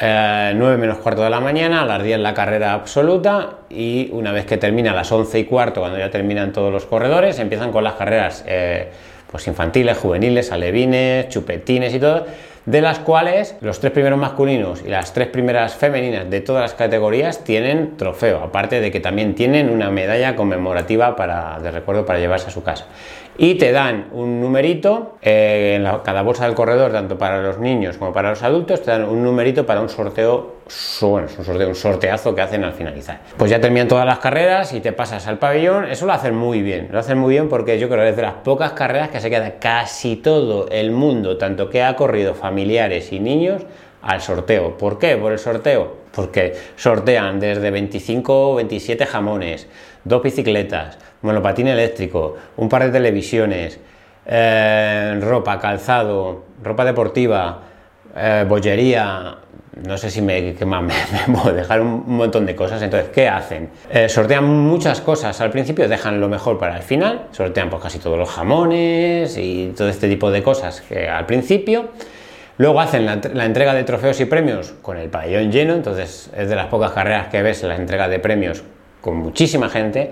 9 0.02 0.76
eh, 0.76 0.78
menos 0.78 0.98
cuarto 1.00 1.24
de 1.24 1.30
la 1.30 1.42
mañana, 1.42 1.82
a 1.82 1.86
las 1.86 2.02
10 2.02 2.20
la 2.20 2.34
carrera 2.34 2.74
absoluta 2.74 3.58
y 3.70 4.10
una 4.14 4.32
vez 4.32 4.46
que 4.46 4.58
termina 4.58 4.92
a 4.92 4.96
las 4.96 5.12
11 5.12 5.40
y 5.40 5.44
cuarto, 5.44 5.82
cuando 5.82 6.00
ya 6.00 6.10
terminan 6.10 6.54
todos 6.54 6.72
los 6.72 6.86
corredores, 6.86 7.38
empiezan 7.40 7.72
con 7.72 7.84
las 7.84 7.94
carreras 7.94 8.44
eh, 8.48 8.90
pues 9.30 9.46
infantiles, 9.48 9.98
juveniles, 9.98 10.52
alevines, 10.52 11.28
chupetines 11.28 11.94
y 11.94 12.00
todo, 12.00 12.26
de 12.66 12.82
las 12.82 13.00
cuales 13.00 13.56
los 13.62 13.80
tres 13.80 13.92
primeros 13.92 14.18
masculinos 14.18 14.82
y 14.86 14.90
las 14.90 15.12
tres 15.12 15.28
primeras 15.28 15.76
femeninas 15.76 16.30
de 16.30 16.42
todas 16.42 16.62
las 16.62 16.74
categorías 16.76 17.44
tienen 17.44 17.98
trofeo, 17.98 18.42
aparte 18.42 18.80
de 18.80 18.92
que 18.92 19.00
también 19.00 19.36
tienen 19.36 19.70
una 19.70 19.90
medalla 19.90 20.36
conmemorativa 20.36 21.16
para, 21.16 21.60
de 21.60 21.72
recuerdo 21.72 22.06
para 22.06 22.20
llevarse 22.20 22.48
a 22.48 22.52
su 22.52 22.64
casa 22.64 22.86
y 23.42 23.56
te 23.56 23.72
dan 23.72 24.08
un 24.12 24.42
numerito 24.42 25.18
eh, 25.22 25.78
en 25.78 26.02
cada 26.04 26.24
bolsa 26.24 26.44
del 26.46 26.56
corredor, 26.56 26.92
tanto 26.92 27.18
para 27.18 27.42
los 27.42 27.58
niños 27.58 27.98
como 27.98 28.12
para 28.12 28.32
los 28.32 28.44
adultos, 28.44 28.82
te 28.82 28.92
dan 28.92 29.06
un 29.06 29.24
numerito 29.24 29.66
para 29.66 29.80
un 29.80 29.88
sorteo, 29.88 30.56
bueno, 31.02 31.28
es 31.28 31.40
un 31.40 31.46
sorteo, 31.46 31.70
un 31.70 31.76
sorteazo 31.76 32.36
que 32.36 32.42
hacen 32.42 32.66
al 32.66 32.74
finalizar. 32.74 33.22
Pues 33.38 33.50
ya 33.50 33.62
terminan 33.62 33.88
todas 33.88 34.06
las 34.06 34.20
carreras 34.20 34.74
y 34.74 34.82
te 34.82 34.92
pasas 34.92 35.26
al 35.28 35.40
pabellón, 35.40 35.86
eso 35.86 36.06
lo 36.06 36.12
hacen 36.12 36.36
muy 36.36 36.62
bien, 36.62 36.90
lo 36.92 37.00
hacen 37.00 37.18
muy 37.18 37.32
bien 37.32 37.48
porque 37.48 37.80
yo 37.80 37.88
creo 37.88 38.04
que 38.04 38.10
es 38.10 38.16
de 38.18 38.24
las 38.24 38.34
pocas 38.34 38.74
carreras 38.74 39.08
que 39.08 39.22
se 39.22 39.30
queda 39.30 39.58
casi 39.58 40.18
todo 40.18 40.68
el 40.70 40.92
mundo, 40.92 41.38
tanto 41.38 41.70
que 41.70 41.82
ha 41.82 41.96
corrido 41.96 42.36
familiares 42.36 43.14
y 43.14 43.22
niños, 43.22 43.62
al 44.02 44.22
sorteo. 44.22 44.78
¿Por 44.78 44.98
qué? 44.98 45.18
Por 45.18 45.32
el 45.32 45.40
sorteo. 45.40 45.98
Porque 46.12 46.56
sortean 46.76 47.40
desde 47.40 47.70
25 47.70 48.52
o 48.52 48.56
27 48.56 49.06
jamones, 49.06 49.68
dos 50.04 50.24
bicicletas, 50.24 50.98
monopatín 51.22 51.68
eléctrico, 51.68 52.38
un 52.58 52.70
par 52.70 52.84
de 52.84 52.92
televisiones, 52.92 53.80
eh, 54.26 55.18
ropa, 55.22 55.60
calzado, 55.60 56.46
ropa 56.64 56.86
deportiva, 56.86 57.60
eh, 58.16 58.46
bollería, 58.48 59.38
no 59.86 59.98
sé 59.98 60.10
si 60.10 60.22
me, 60.22 60.54
qué 60.54 60.66
más, 60.66 60.84
me, 61.28 61.34
puedo 61.34 61.56
dejar 61.56 61.82
un 61.82 62.04
montón 62.16 62.46
de 62.46 62.56
cosas. 62.56 62.82
Entonces, 62.82 63.10
¿qué 63.10 63.28
hacen? 63.28 63.70
Eh, 63.90 64.10
sortean 64.10 64.46
muchas 64.46 65.02
cosas 65.02 65.40
al 65.42 65.52
principio, 65.52 65.88
dejan 65.88 66.20
lo 66.20 66.30
mejor 66.30 66.58
para 66.58 66.78
el 66.78 66.84
final, 66.84 67.28
sortean 67.32 67.70
pues 67.70 67.82
casi 67.82 68.00
todos 68.00 68.18
los 68.18 68.30
jamones 68.30 69.38
y 69.38 69.74
todo 69.76 69.90
este 69.90 70.08
tipo 70.08 70.32
de 70.32 70.44
cosas 70.44 70.82
que 70.82 71.08
al 71.08 71.26
principio. 71.26 71.90
Luego 72.58 72.82
hacen 72.82 73.06
la, 73.06 73.22
la, 73.34 73.46
entrega 73.46 73.74
de 73.74 73.86
trofeos 73.86 74.20
y 74.20 74.26
premios 74.26 74.74
con 74.82 74.98
el 74.98 75.10
pabellón 75.10 75.50
lleno, 75.50 75.76
entonces 75.76 76.30
es 76.36 76.50
de 76.50 76.56
las 76.58 76.68
pocas 76.68 76.92
carreras 76.92 77.30
que 77.30 77.42
ves 77.42 77.64
la 77.64 77.78
entrega 77.78 78.10
de 78.10 78.20
premios 78.20 78.64
con 79.02 79.18
muchísima 79.18 79.70
gente. 79.70 80.12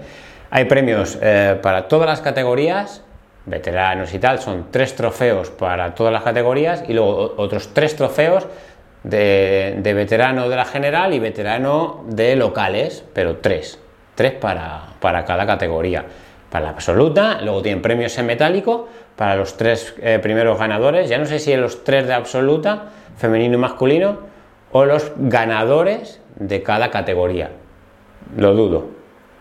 Hay 0.50 0.66
premios 0.66 1.18
eh, 1.22 1.58
para 1.62 1.88
todas 1.88 2.08
las 2.08 2.22
categorías, 2.22 3.04
veteranos 3.46 4.14
y 4.14 4.20
tal, 4.20 4.40
son 4.40 4.68
tres 4.72 4.96
trofeos 4.96 5.50
para 5.50 5.96
todas 5.96 6.14
las 6.14 6.24
categorías 6.24 6.84
y 6.88 6.94
luego 6.94 7.34
otros 7.38 7.74
tres 7.74 7.96
trofeos 7.96 8.48
de, 9.04 9.94
veterano 9.96 10.50
de 10.50 10.56
la 10.56 10.66
general 10.66 11.14
y 11.14 11.20
veterano 11.20 12.04
de 12.08 12.36
locales, 12.36 13.04
pero 13.14 13.38
tres, 13.38 13.80
tres 14.16 14.34
para, 14.34 14.96
cada 15.00 15.46
categoría. 15.46 16.06
Para 16.50 16.66
la 16.66 16.70
absoluta, 16.72 17.42
luego 17.42 17.62
tienen 17.62 17.82
premios 17.82 18.18
en 18.18 18.26
metálico 18.26 18.88
para 19.16 19.36
los 19.36 19.58
tres 19.58 19.96
eh, 20.02 20.20
primeros 20.22 20.58
ganadores, 20.60 21.10
ya 21.10 21.18
no 21.18 21.26
sé 21.26 21.40
si 21.40 21.56
los 21.56 21.84
tres 21.84 22.08
de 22.08 22.14
absoluta, 22.14 22.90
femenino 23.18 23.56
y 23.56 23.58
masculino, 23.58 24.20
o 24.72 24.86
los 24.86 25.12
ganadores 25.18 26.22
de 26.36 26.64
cada 26.64 26.92
categoría. 26.92 27.52
Lo 28.36 28.54
dudo, 28.54 28.88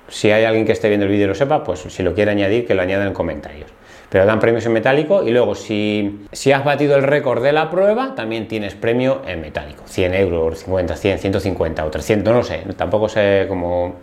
si 0.08 0.30
hay 0.30 0.44
alguien 0.44 0.64
que 0.64 0.72
esté 0.72 0.88
viendo 0.88 1.06
el 1.06 1.12
vídeo 1.12 1.24
y 1.24 1.28
lo 1.28 1.34
sepa, 1.34 1.64
pues 1.64 1.80
si 1.80 2.02
lo 2.02 2.14
quiere 2.14 2.30
añadir, 2.30 2.66
que 2.66 2.74
lo 2.74 2.82
añada 2.82 3.06
en 3.06 3.12
comentarios. 3.12 3.70
Pero 4.08 4.24
dan 4.24 4.38
premios 4.38 4.64
en 4.66 4.72
metálico 4.72 5.24
y 5.24 5.32
luego 5.32 5.56
si, 5.56 6.26
si 6.30 6.52
has 6.52 6.64
batido 6.64 6.96
el 6.96 7.02
récord 7.02 7.42
de 7.42 7.52
la 7.52 7.70
prueba, 7.70 8.14
también 8.14 8.46
tienes 8.46 8.74
premio 8.74 9.22
en 9.26 9.40
metálico. 9.40 9.82
100 9.86 10.14
euros, 10.14 10.60
50, 10.60 10.94
100, 10.94 11.18
150 11.18 11.84
o 11.84 11.90
300, 11.90 12.32
no 12.32 12.38
lo 12.38 12.44
sé. 12.44 12.62
Tampoco 12.76 13.08
sé 13.08 13.46
cómo 13.48 13.96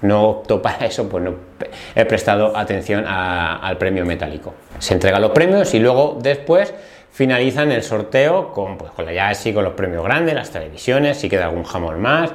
no 0.00 0.24
opto 0.24 0.62
para 0.62 0.86
eso, 0.86 1.08
pues 1.08 1.22
no 1.22 1.34
he 1.94 2.04
prestado 2.06 2.56
atención 2.56 3.04
al 3.06 3.76
premio 3.76 4.06
metálico. 4.06 4.54
Se 4.78 4.94
entregan 4.94 5.20
los 5.20 5.32
premios 5.32 5.74
y 5.74 5.80
luego 5.80 6.18
después 6.20 6.72
finalizan 7.10 7.70
el 7.72 7.82
sorteo 7.82 8.52
con, 8.52 8.78
pues, 8.78 8.90
con 8.92 9.06
ya 9.12 9.28
así 9.28 9.52
con 9.52 9.64
los 9.64 9.74
premios 9.74 10.02
grandes, 10.02 10.34
las 10.34 10.50
televisiones, 10.50 11.18
si 11.18 11.28
queda 11.28 11.44
algún 11.44 11.64
jamón 11.64 12.00
más, 12.00 12.32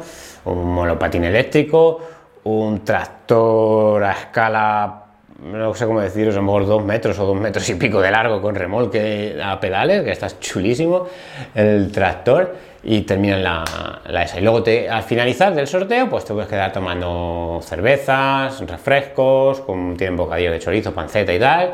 un 0.51 0.73
monopatín 0.73 1.23
eléctrico, 1.23 1.99
un 2.43 2.83
tractor 2.83 4.03
a 4.03 4.11
escala, 4.11 5.03
no 5.43 5.73
sé 5.73 5.85
cómo 5.85 6.01
deciros, 6.01 6.35
a 6.35 6.37
lo 6.37 6.43
mejor 6.43 6.65
dos 6.65 6.83
metros 6.83 7.19
o 7.19 7.25
dos 7.25 7.37
metros 7.37 7.67
y 7.69 7.75
pico 7.75 8.01
de 8.01 8.11
largo 8.11 8.41
con 8.41 8.55
remolque 8.55 9.39
a 9.43 9.59
pedales, 9.59 10.03
que 10.03 10.11
está 10.11 10.27
chulísimo 10.39 11.07
el 11.53 11.91
tractor, 11.91 12.55
y 12.83 13.01
terminan 13.01 13.43
la, 13.43 13.65
la 14.07 14.23
esa. 14.23 14.39
Y 14.39 14.43
luego 14.43 14.63
te, 14.63 14.89
al 14.89 15.03
finalizar 15.03 15.53
del 15.53 15.67
sorteo, 15.67 16.09
pues 16.09 16.23
te 16.23 16.33
puedes 16.33 16.49
quedar 16.49 16.71
tomando 16.71 17.59
cervezas, 17.61 18.61
refrescos, 18.65 19.59
con, 19.61 19.97
tienen 19.97 20.15
bocadillo 20.15 20.51
de 20.51 20.59
chorizo, 20.59 20.93
panceta 20.93 21.33
y 21.33 21.39
tal. 21.39 21.73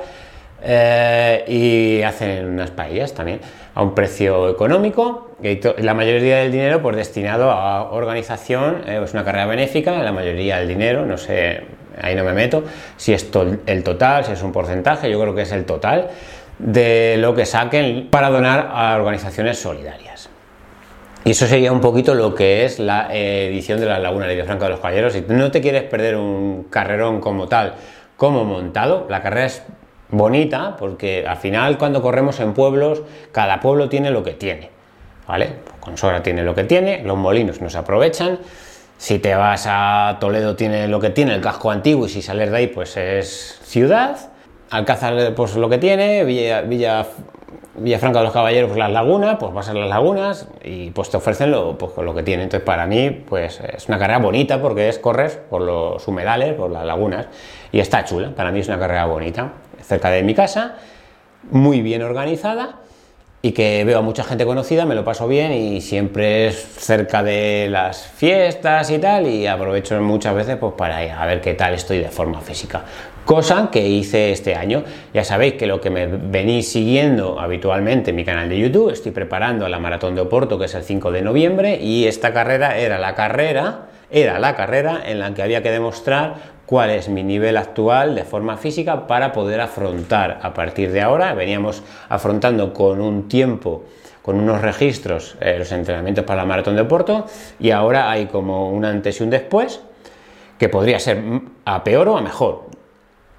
Eh, 0.65 1.43
y 1.45 2.01
hacen 2.03 2.45
unas 2.45 2.71
paellas 2.71 3.13
también 3.13 3.41
a 3.75 3.83
un 3.83 3.93
precio 3.93 4.49
económico 4.49 5.31
la 5.77 5.93
mayoría 5.93 6.37
del 6.37 6.53
dinero 6.53 6.81
pues 6.81 6.95
destinado 6.95 7.51
a 7.51 7.91
organización 7.91 8.77
eh, 8.87 9.01
es 9.03 9.13
una 9.13 9.25
carrera 9.25 9.45
benéfica 9.45 10.01
la 10.01 10.13
mayoría 10.13 10.59
del 10.59 10.69
dinero 10.69 11.05
no 11.05 11.17
sé 11.17 11.65
ahí 12.01 12.15
no 12.15 12.23
me 12.23 12.31
meto 12.31 12.63
si 12.95 13.11
es 13.11 13.29
el 13.65 13.83
total 13.83 14.23
si 14.23 14.31
es 14.31 14.41
un 14.41 14.53
porcentaje 14.53 15.11
yo 15.11 15.19
creo 15.19 15.35
que 15.35 15.41
es 15.41 15.51
el 15.51 15.65
total 15.65 16.07
de 16.59 17.17
lo 17.17 17.35
que 17.35 17.45
saquen 17.45 18.07
para 18.09 18.29
donar 18.29 18.71
a 18.71 18.95
organizaciones 18.95 19.59
solidarias 19.59 20.29
y 21.25 21.31
eso 21.31 21.45
sería 21.45 21.73
un 21.73 21.81
poquito 21.81 22.15
lo 22.15 22.35
que 22.35 22.63
es 22.63 22.79
la 22.79 23.13
edición 23.13 23.81
de 23.81 23.85
la 23.85 23.99
Laguna 23.99 24.27
de 24.27 24.43
Franca 24.43 24.65
de 24.65 24.71
los 24.71 24.81
Caballeros. 24.81 25.13
Si 25.13 25.23
no 25.25 25.51
te 25.51 25.61
quieres 25.61 25.83
perder 25.83 26.17
un 26.17 26.65
carrerón 26.69 27.21
como 27.21 27.47
tal, 27.47 27.75
como 28.17 28.43
montado, 28.43 29.07
la 29.09 29.21
carrera 29.21 29.45
es 29.45 29.63
bonita, 30.13 30.75
porque 30.77 31.25
al 31.27 31.37
final 31.37 31.77
cuando 31.77 32.01
corremos 32.01 32.39
en 32.39 32.53
pueblos, 32.53 33.01
cada 33.31 33.59
pueblo 33.59 33.89
tiene 33.89 34.11
lo 34.11 34.23
que 34.23 34.33
tiene, 34.33 34.69
¿vale? 35.27 35.55
Consora 35.79 36.23
tiene 36.23 36.43
lo 36.43 36.55
que 36.55 36.63
tiene, 36.63 37.03
los 37.03 37.17
molinos 37.17 37.61
nos 37.61 37.75
aprovechan, 37.75 38.39
si 38.97 39.19
te 39.19 39.35
vas 39.35 39.65
a 39.67 40.17
Toledo 40.19 40.55
tiene 40.55 40.87
lo 40.87 40.99
que 40.99 41.09
tiene, 41.09 41.33
el 41.33 41.41
casco 41.41 41.71
antiguo, 41.71 42.05
y 42.05 42.09
si 42.09 42.21
sales 42.21 42.51
de 42.51 42.57
ahí 42.57 42.67
pues 42.67 42.95
es 42.95 43.59
ciudad, 43.63 44.17
Alcázar 44.69 45.35
pues 45.35 45.55
lo 45.55 45.69
que 45.69 45.77
tiene, 45.77 46.23
Villa, 46.23 46.61
Villa, 46.61 47.05
Villafranca 47.75 48.19
de 48.19 48.25
los 48.25 48.33
Caballeros 48.33 48.69
pues 48.69 48.79
las 48.79 48.91
lagunas, 48.91 49.37
pues 49.39 49.53
vas 49.53 49.69
a 49.69 49.73
las 49.73 49.89
lagunas 49.89 50.47
y 50.63 50.91
pues 50.91 51.09
te 51.09 51.17
ofrecen 51.17 51.51
lo, 51.51 51.77
pues, 51.77 51.91
lo 51.97 52.15
que 52.15 52.23
tiene. 52.23 52.43
Entonces 52.43 52.65
para 52.65 52.87
mí 52.87 53.09
pues 53.09 53.59
es 53.59 53.87
una 53.87 53.99
carrera 53.99 54.19
bonita 54.19 54.61
porque 54.61 54.89
es 54.89 54.97
correr 54.99 55.43
por 55.49 55.61
los 55.61 56.07
humedales, 56.07 56.53
por 56.53 56.71
las 56.71 56.85
lagunas 56.85 57.27
y 57.71 57.79
está 57.79 58.05
chula, 58.05 58.31
para 58.35 58.51
mí 58.51 58.61
es 58.61 58.67
una 58.67 58.79
carrera 58.79 59.05
bonita 59.05 59.53
cerca 59.83 60.09
de 60.09 60.23
mi 60.23 60.33
casa, 60.33 60.77
muy 61.51 61.81
bien 61.81 62.01
organizada 62.01 62.79
y 63.45 63.51
que 63.51 63.83
veo 63.83 63.99
a 63.99 64.01
mucha 64.01 64.23
gente 64.23 64.45
conocida, 64.45 64.85
me 64.85 64.95
lo 64.95 65.03
paso 65.03 65.27
bien 65.27 65.51
y 65.51 65.81
siempre 65.81 66.47
es 66.47 66.55
cerca 66.55 67.21
de 67.21 67.67
las 67.69 68.07
fiestas 68.07 68.89
y 68.89 68.99
tal 68.99 69.27
y 69.27 69.47
aprovecho 69.47 69.99
muchas 70.01 70.33
veces 70.33 70.55
pues 70.55 70.73
para 70.77 71.03
ir 71.03 71.11
a 71.11 71.25
ver 71.25 71.41
qué 71.41 71.53
tal 71.53 71.73
estoy 71.73 71.99
de 71.99 72.07
forma 72.07 72.39
física. 72.39 72.85
Cosa 73.25 73.69
que 73.69 73.85
hice 73.85 74.31
este 74.31 74.55
año. 74.55 74.85
Ya 75.13 75.25
sabéis 75.25 75.55
que 75.55 75.67
lo 75.67 75.81
que 75.81 75.89
me 75.89 76.07
venís 76.07 76.71
siguiendo 76.71 77.37
habitualmente 77.37 78.11
en 78.11 78.15
mi 78.15 78.23
canal 78.23 78.47
de 78.47 78.57
YouTube, 78.57 78.91
estoy 78.91 79.11
preparando 79.11 79.67
la 79.67 79.77
maratón 79.77 80.15
de 80.15 80.21
Oporto 80.21 80.57
que 80.57 80.65
es 80.65 80.73
el 80.75 80.83
5 80.83 81.11
de 81.11 81.21
noviembre 81.21 81.77
y 81.81 82.05
esta 82.05 82.31
carrera 82.31 82.77
era 82.77 82.97
la 82.97 83.13
carrera 83.13 83.87
era 84.13 84.37
la 84.37 84.55
carrera 84.55 85.01
en 85.05 85.19
la 85.19 85.33
que 85.33 85.41
había 85.41 85.63
que 85.63 85.71
demostrar 85.71 86.35
cuál 86.67 86.91
es 86.91 87.09
mi 87.09 87.23
nivel 87.23 87.57
actual 87.57 88.13
de 88.13 88.23
forma 88.23 88.57
física 88.57 89.07
para 89.07 89.33
poder 89.33 89.59
afrontar 89.59 90.39
a 90.41 90.53
partir 90.53 90.91
de 90.91 91.01
ahora. 91.01 91.33
Veníamos 91.33 91.83
afrontando 92.09 92.73
con 92.73 93.01
un 93.01 93.27
tiempo, 93.27 93.85
con 94.21 94.39
unos 94.39 94.61
registros, 94.61 95.35
eh, 95.41 95.55
los 95.57 95.71
entrenamientos 95.71 96.23
para 96.25 96.41
la 96.41 96.45
maratón 96.45 96.75
de 96.75 96.85
Porto 96.85 97.25
y 97.59 97.71
ahora 97.71 98.11
hay 98.11 98.27
como 98.27 98.69
un 98.69 98.85
antes 98.85 99.19
y 99.19 99.23
un 99.23 99.31
después 99.31 99.81
que 100.59 100.69
podría 100.69 100.99
ser 100.99 101.21
a 101.65 101.83
peor 101.83 102.07
o 102.07 102.17
a 102.17 102.21
mejor 102.21 102.67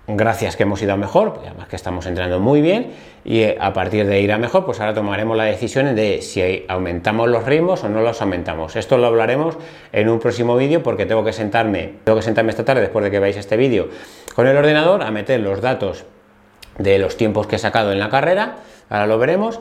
gracias 0.06 0.56
que 0.56 0.64
hemos 0.64 0.82
ido 0.82 0.92
a 0.92 0.96
mejor, 0.96 1.40
además 1.40 1.68
que 1.68 1.76
estamos 1.76 2.06
entrenando 2.06 2.40
muy 2.40 2.60
bien, 2.60 2.92
y 3.24 3.40
eh, 3.40 3.56
a 3.58 3.72
partir 3.72 4.06
de 4.06 4.20
ir 4.20 4.32
a 4.32 4.38
mejor, 4.38 4.64
pues 4.64 4.80
ahora 4.80 4.94
tomaremos 4.94 5.36
la 5.36 5.44
decisión 5.44 5.94
de 5.94 6.20
si 6.20 6.64
aumentamos 6.68 7.28
los 7.28 7.44
ritmos 7.44 7.84
o 7.84 7.88
no 7.88 8.02
los 8.02 8.20
aumentamos. 8.20 8.76
Esto 8.76 8.98
lo 8.98 9.06
hablaremos 9.06 9.56
en 9.92 10.08
un 10.08 10.20
próximo 10.20 10.56
vídeo 10.56 10.82
porque 10.82 11.06
tengo 11.06 11.24
que 11.24 11.32
sentarme, 11.32 11.94
tengo 12.04 12.18
que 12.18 12.24
sentarme 12.24 12.50
esta 12.50 12.64
tarde 12.64 12.82
después 12.82 13.04
de 13.04 13.10
que 13.10 13.18
veáis 13.18 13.36
este 13.36 13.56
vídeo 13.56 13.88
con 14.34 14.46
el 14.46 14.56
ordenador 14.56 15.02
a 15.02 15.10
meter 15.10 15.40
los 15.40 15.60
datos 15.60 16.04
de 16.78 16.98
los 16.98 17.16
tiempos 17.16 17.46
que 17.46 17.56
he 17.56 17.58
sacado 17.58 17.92
en 17.92 17.98
la 17.98 18.10
carrera, 18.10 18.56
ahora 18.90 19.06
lo 19.06 19.18
veremos, 19.18 19.60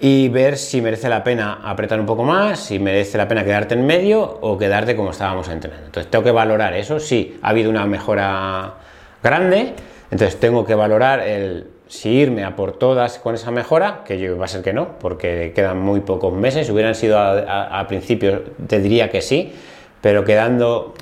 y 0.00 0.28
ver 0.28 0.56
si 0.56 0.82
merece 0.82 1.08
la 1.08 1.22
pena 1.22 1.60
apretar 1.62 2.00
un 2.00 2.06
poco 2.06 2.24
más, 2.24 2.58
si 2.58 2.78
merece 2.78 3.16
la 3.16 3.28
pena 3.28 3.44
quedarte 3.44 3.74
en 3.74 3.86
medio 3.86 4.38
o 4.40 4.58
quedarte 4.58 4.96
como 4.96 5.10
estábamos 5.10 5.48
entrenando. 5.48 5.86
Entonces 5.86 6.10
tengo 6.10 6.24
que 6.24 6.32
valorar 6.32 6.74
eso, 6.74 6.98
si 6.98 7.38
ha 7.42 7.50
habido 7.50 7.70
una 7.70 7.86
mejora 7.86 8.74
grande, 9.24 9.72
entonces 10.12 10.38
tengo 10.38 10.64
que 10.64 10.76
valorar 10.76 11.18
el 11.20 11.74
si 11.88 12.10
irme 12.10 12.44
a 12.44 12.56
por 12.56 12.72
todas 12.72 13.18
con 13.18 13.34
esa 13.34 13.50
mejora, 13.50 14.02
que 14.04 14.18
yo 14.18 14.38
va 14.38 14.46
a 14.46 14.48
ser 14.48 14.62
que 14.62 14.72
no, 14.72 14.98
porque 14.98 15.52
quedan 15.54 15.78
muy 15.78 16.00
pocos 16.00 16.32
meses, 16.32 16.68
hubieran 16.70 16.94
sido 16.94 17.18
a, 17.18 17.84
principio, 17.88 18.42
te 18.66 18.80
diría 18.80 19.10
que 19.10 19.20
sí, 19.20 19.52
pero 20.00 20.24
quedando, 20.24 20.94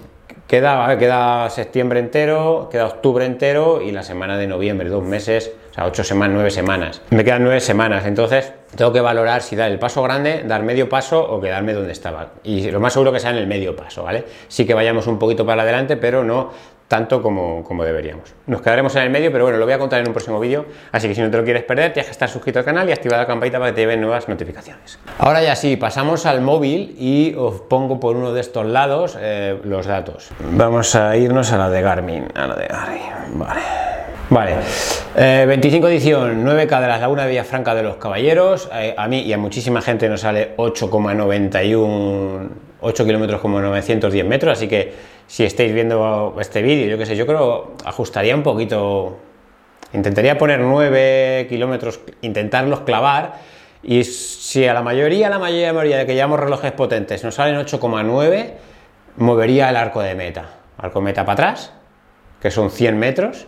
queda, 0.47 0.99
queda 0.99 1.49
septiembre 1.50 2.00
entero, 2.00 2.69
queda 2.71 2.87
octubre 2.87 3.25
entero 3.25 3.81
y 3.81 3.93
la 3.93 4.02
semana 4.02 4.37
de 4.37 4.47
noviembre, 4.47 4.88
dos 4.88 5.05
meses, 5.05 5.52
o 5.71 5.75
sea, 5.75 5.87
ocho 5.87 6.05
semanas, 6.05 6.35
nueve 6.35 6.50
semanas. 6.50 7.00
Me 7.11 7.25
quedan 7.25 7.45
nueve 7.45 7.61
semanas, 7.61 8.05
entonces 8.05 8.52
tengo 8.76 8.93
que 8.93 9.00
valorar 9.00 9.43
si 9.43 9.55
dar 9.55 9.71
el 9.71 9.79
paso 9.79 10.02
grande, 10.02 10.43
dar 10.47 10.62
medio 10.62 10.88
paso 10.88 11.23
o 11.23 11.41
quedarme 11.41 11.75
donde 11.75 11.93
estaba. 11.93 12.33
Y 12.43 12.71
lo 12.71 12.81
más 12.81 12.93
seguro 12.93 13.12
que 13.12 13.21
sea 13.21 13.31
en 13.31 13.37
el 13.37 13.47
medio 13.47 13.76
paso, 13.76 14.02
¿vale? 14.02 14.25
Sí 14.49 14.67
que 14.67 14.75
vayamos 14.75 15.07
un 15.07 15.19
poquito 15.19 15.47
para 15.47 15.62
adelante, 15.62 15.97
pero 15.97 16.25
no 16.25 16.50
tanto 16.92 17.22
como, 17.22 17.64
como, 17.64 17.84
deberíamos. 17.84 18.34
Nos 18.46 18.61
quedaremos 18.61 18.94
en 18.96 19.04
el 19.04 19.08
medio, 19.08 19.32
pero 19.32 19.44
bueno, 19.44 19.56
lo 19.56 19.64
voy 19.64 19.72
a 19.72 19.78
contar 19.78 20.02
en 20.02 20.08
un 20.08 20.12
próximo 20.12 20.38
vídeo, 20.38 20.66
así 20.92 21.08
que 21.08 21.14
si 21.14 21.22
no 21.22 21.30
te 21.30 21.38
lo 21.38 21.42
quieres 21.42 21.62
perder, 21.62 21.94
tienes 21.94 22.04
que 22.08 22.12
estar 22.12 22.28
suscrito 22.28 22.58
al 22.58 22.66
canal 22.66 22.87
y 22.87 22.92
activar 22.92 23.18
la 23.18 23.26
campanita 23.26 23.58
para 23.58 23.70
que 23.70 23.76
te 23.76 23.80
lleven 23.80 24.02
nuevas 24.02 24.28
notificaciones. 24.28 24.99
Ahora 25.16 25.42
ya 25.42 25.56
sí, 25.56 25.78
pasamos 25.78 26.26
al 26.26 26.42
móvil 26.42 26.94
y 26.99 27.34
os 27.34 27.62
pongo 27.62 27.99
por 27.99 28.14
uno 28.16 28.34
de 28.34 28.42
estos 28.42 28.66
lados 28.66 29.16
eh, 29.18 29.58
los 29.64 29.87
datos. 29.87 30.32
Vamos 30.50 30.94
a 30.94 31.16
irnos 31.16 31.50
a 31.54 31.56
la 31.56 31.70
de 31.70 31.80
Garmin, 31.80 32.28
a 32.34 32.46
la 32.46 32.56
de 32.56 32.66
Garmin, 32.66 33.38
vale. 33.38 33.61
Vale, 34.28 34.56
25 35.14 35.88
eh, 35.88 35.90
edición, 35.92 36.44
9K 36.44 36.80
de 36.80 36.88
la 36.88 36.99
Laguna 36.99 37.22
de 37.22 37.30
Villafranca 37.30 37.75
de 37.75 37.82
los 37.82 37.96
Caballeros. 37.96 38.68
Eh, 38.75 38.94
a 38.99 39.08
mí 39.08 39.20
y 39.20 39.32
a 39.32 39.38
muchísima 39.38 39.80
gente 39.80 40.11
nos 40.11 40.20
sale 40.20 40.54
8,91, 40.58 42.49
8 42.83 43.05
kilómetros 43.05 43.41
como 43.41 43.61
910 43.61 44.27
metros. 44.27 44.59
Así 44.59 44.69
que 44.69 44.93
si 45.27 45.45
estáis 45.45 45.73
viendo 45.73 46.37
este 46.41 46.62
vídeo, 46.62 46.87
yo 46.89 46.99
qué 46.99 47.07
sé, 47.07 47.17
yo 47.17 47.27
creo 47.27 47.73
ajustaría 47.85 48.35
un 48.35 48.43
poquito. 48.43 49.17
Intentaría 49.93 50.37
poner 50.39 50.61
9 50.61 51.47
kilómetros, 51.49 52.01
intentarlos 52.21 52.81
clavar. 52.81 53.35
Y 53.83 54.05
si 54.05 54.67
a 54.67 54.75
la 54.75 54.83
mayoría, 54.83 55.29
la 55.29 55.39
mayoría, 55.39 55.99
de 55.99 56.07
que 56.07 56.15
llevamos 56.15 56.39
relojes 56.39 56.73
potentes 56.73 57.25
nos 57.25 57.35
salen 57.35 57.57
8,9, 57.57 58.53
movería 59.17 59.71
el 59.71 59.77
arco 59.77 60.03
de 60.03 60.15
meta. 60.15 60.51
Arco 60.79 61.01
meta 61.01 61.25
para 61.25 61.49
atrás, 61.51 61.73
que 62.41 62.51
son 62.51 62.71
100 62.71 62.99
metros 62.99 63.47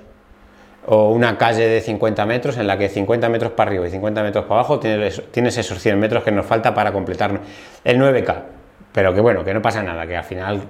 o 0.86 1.10
una 1.10 1.38
calle 1.38 1.66
de 1.66 1.80
50 1.80 2.26
metros 2.26 2.58
en 2.58 2.66
la 2.66 2.76
que 2.76 2.88
50 2.88 3.28
metros 3.28 3.52
para 3.52 3.70
arriba 3.70 3.86
y 3.86 3.90
50 3.90 4.22
metros 4.22 4.44
para 4.44 4.60
abajo 4.60 4.78
tienes, 4.78 5.22
tienes 5.30 5.56
esos 5.56 5.78
100 5.78 5.98
metros 5.98 6.22
que 6.24 6.30
nos 6.30 6.44
falta 6.44 6.74
para 6.74 6.92
completar 6.92 7.40
el 7.84 7.98
9K. 7.98 8.53
Pero 8.94 9.12
que 9.12 9.20
bueno, 9.20 9.44
que 9.44 9.52
no 9.52 9.60
pasa 9.60 9.82
nada, 9.82 10.06
que 10.06 10.16
al 10.16 10.22
final, 10.22 10.60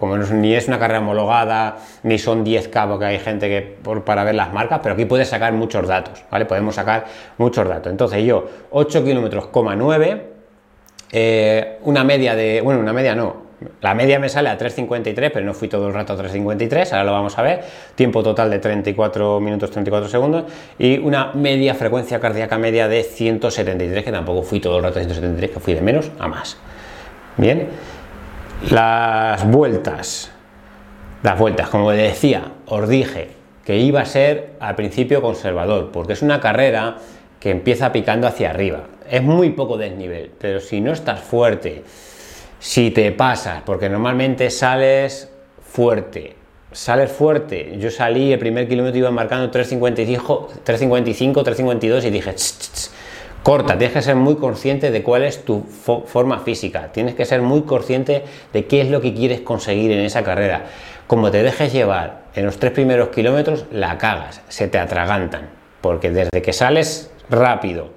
como 0.00 0.16
ni 0.16 0.54
es 0.54 0.66
una 0.66 0.78
carrera 0.78 1.00
homologada, 1.00 1.76
ni 2.04 2.18
son 2.18 2.42
10K, 2.42 2.88
porque 2.88 3.04
hay 3.04 3.18
gente 3.18 3.48
que 3.48 4.00
para 4.00 4.24
ver 4.24 4.34
las 4.34 4.50
marcas, 4.50 4.80
pero 4.82 4.94
aquí 4.94 5.04
puedes 5.04 5.28
sacar 5.28 5.52
muchos 5.52 5.86
datos, 5.86 6.24
¿vale? 6.30 6.46
Podemos 6.46 6.74
sacar 6.74 7.04
muchos 7.36 7.68
datos. 7.68 7.92
Entonces 7.92 8.24
yo, 8.24 8.48
8 8.70 9.04
kilómetros, 9.04 9.50
9, 9.52 10.26
eh, 11.12 11.78
una 11.82 12.02
media 12.02 12.34
de, 12.34 12.62
bueno, 12.62 12.80
una 12.80 12.94
media 12.94 13.14
no, 13.14 13.44
la 13.82 13.94
media 13.94 14.18
me 14.18 14.30
sale 14.30 14.48
a 14.48 14.56
3.53, 14.56 15.30
pero 15.30 15.44
no 15.44 15.52
fui 15.52 15.68
todo 15.68 15.88
el 15.88 15.92
rato 15.92 16.14
a 16.14 16.16
3.53, 16.16 16.92
ahora 16.92 17.04
lo 17.04 17.12
vamos 17.12 17.36
a 17.36 17.42
ver. 17.42 17.62
Tiempo 17.94 18.22
total 18.22 18.50
de 18.50 18.58
34 18.58 19.38
minutos 19.40 19.70
34 19.70 20.08
segundos 20.08 20.44
y 20.78 20.96
una 20.96 21.32
media 21.34 21.74
frecuencia 21.74 22.20
cardíaca 22.20 22.56
media 22.56 22.88
de 22.88 23.02
173, 23.02 24.02
que 24.02 24.12
tampoco 24.12 24.42
fui 24.42 24.60
todo 24.60 24.78
el 24.78 24.82
rato 24.82 24.98
a 24.98 25.02
173, 25.02 25.50
que 25.50 25.60
fui 25.60 25.74
de 25.74 25.82
menos 25.82 26.10
a 26.18 26.26
más. 26.26 26.56
Bien, 27.36 27.68
las 28.70 29.46
vueltas. 29.46 30.30
Las 31.22 31.38
vueltas, 31.38 31.68
como 31.68 31.90
decía, 31.90 32.52
os 32.66 32.88
dije 32.88 33.28
que 33.64 33.76
iba 33.78 34.00
a 34.00 34.06
ser 34.06 34.52
al 34.60 34.74
principio 34.74 35.20
conservador, 35.20 35.90
porque 35.90 36.14
es 36.14 36.22
una 36.22 36.40
carrera 36.40 36.96
que 37.40 37.50
empieza 37.50 37.92
picando 37.92 38.26
hacia 38.26 38.50
arriba. 38.50 38.84
Es 39.10 39.22
muy 39.22 39.50
poco 39.50 39.76
desnivel, 39.76 40.30
pero 40.38 40.60
si 40.60 40.80
no 40.80 40.92
estás 40.92 41.20
fuerte, 41.20 41.82
si 42.58 42.90
te 42.90 43.12
pasas, 43.12 43.62
porque 43.66 43.88
normalmente 43.88 44.50
sales 44.50 45.30
fuerte, 45.60 46.34
sales 46.72 47.12
fuerte. 47.12 47.76
Yo 47.78 47.90
salí, 47.90 48.32
el 48.32 48.38
primer 48.38 48.68
kilómetro 48.68 48.98
iba 48.98 49.10
marcando 49.10 49.50
3.55, 49.50 50.48
3.55, 50.64 51.34
3.52 51.34 52.04
y 52.04 52.10
dije, 52.10 52.34
corta, 53.46 53.78
tienes 53.78 53.92
que 53.94 54.02
ser 54.02 54.16
muy 54.16 54.34
consciente 54.34 54.90
de 54.90 55.04
cuál 55.04 55.22
es 55.22 55.44
tu 55.44 55.62
forma 55.62 56.40
física, 56.40 56.90
tienes 56.90 57.14
que 57.14 57.24
ser 57.24 57.42
muy 57.42 57.62
consciente 57.62 58.24
de 58.52 58.66
qué 58.66 58.80
es 58.80 58.90
lo 58.90 59.00
que 59.00 59.14
quieres 59.14 59.40
conseguir 59.42 59.92
en 59.92 60.00
esa 60.00 60.24
carrera. 60.24 60.64
Como 61.06 61.30
te 61.30 61.44
dejes 61.44 61.72
llevar 61.72 62.22
en 62.34 62.44
los 62.44 62.58
tres 62.58 62.72
primeros 62.72 63.10
kilómetros, 63.10 63.66
la 63.70 63.98
cagas, 63.98 64.42
se 64.48 64.66
te 64.66 64.80
atragantan, 64.80 65.48
porque 65.80 66.10
desde 66.10 66.42
que 66.42 66.52
sales 66.52 67.12
rápido, 67.30 67.90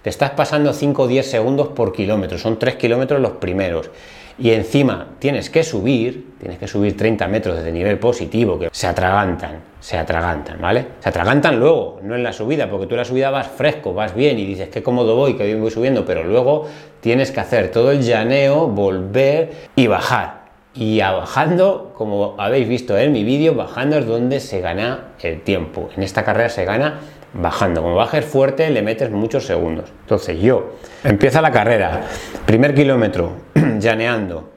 te 0.00 0.08
estás 0.08 0.30
pasando 0.30 0.72
5 0.72 1.02
o 1.02 1.06
10 1.06 1.30
segundos 1.30 1.68
por 1.68 1.92
kilómetro, 1.92 2.38
son 2.38 2.58
3 2.58 2.76
kilómetros 2.76 3.20
los 3.20 3.32
primeros. 3.32 3.90
Y 4.36 4.50
encima 4.50 5.08
tienes 5.18 5.48
que 5.48 5.62
subir, 5.62 6.34
tienes 6.40 6.58
que 6.58 6.66
subir 6.66 6.96
30 6.96 7.28
metros 7.28 7.56
desde 7.56 7.70
nivel 7.70 7.98
positivo, 7.98 8.58
que 8.58 8.68
se 8.72 8.86
atragantan, 8.86 9.60
se 9.78 9.96
atragantan, 9.96 10.60
¿vale? 10.60 10.86
Se 10.98 11.08
atragantan 11.08 11.60
luego, 11.60 12.00
no 12.02 12.16
en 12.16 12.22
la 12.24 12.32
subida, 12.32 12.68
porque 12.68 12.86
tú 12.86 12.94
en 12.94 12.98
la 12.98 13.04
subida 13.04 13.30
vas 13.30 13.46
fresco, 13.46 13.94
vas 13.94 14.14
bien 14.14 14.38
y 14.38 14.44
dices 14.44 14.68
qué 14.70 14.82
cómodo 14.82 15.14
voy, 15.14 15.36
que 15.36 15.46
bien 15.46 15.60
voy 15.60 15.70
subiendo, 15.70 16.04
pero 16.04 16.24
luego 16.24 16.66
tienes 17.00 17.30
que 17.30 17.40
hacer 17.40 17.70
todo 17.70 17.92
el 17.92 18.02
llaneo, 18.02 18.66
volver 18.66 19.52
y 19.76 19.86
bajar. 19.86 20.44
Y 20.74 20.98
bajando, 20.98 21.92
como 21.96 22.34
habéis 22.36 22.68
visto 22.68 22.98
en 22.98 23.12
mi 23.12 23.22
vídeo, 23.22 23.54
bajando 23.54 23.96
es 23.98 24.06
donde 24.06 24.40
se 24.40 24.60
gana 24.60 25.12
el 25.22 25.42
tiempo. 25.42 25.88
En 25.96 26.02
esta 26.02 26.24
carrera 26.24 26.48
se 26.48 26.64
gana 26.64 26.98
bajando. 27.34 27.82
Como 27.82 27.94
bajes 27.94 28.24
fuerte, 28.24 28.70
le 28.70 28.82
metes 28.82 29.10
muchos 29.10 29.46
segundos. 29.46 29.92
Entonces 30.00 30.40
yo, 30.40 30.74
empieza 31.02 31.42
la 31.42 31.50
carrera, 31.50 32.02
primer 32.46 32.74
kilómetro, 32.74 33.32
llaneando, 33.78 34.50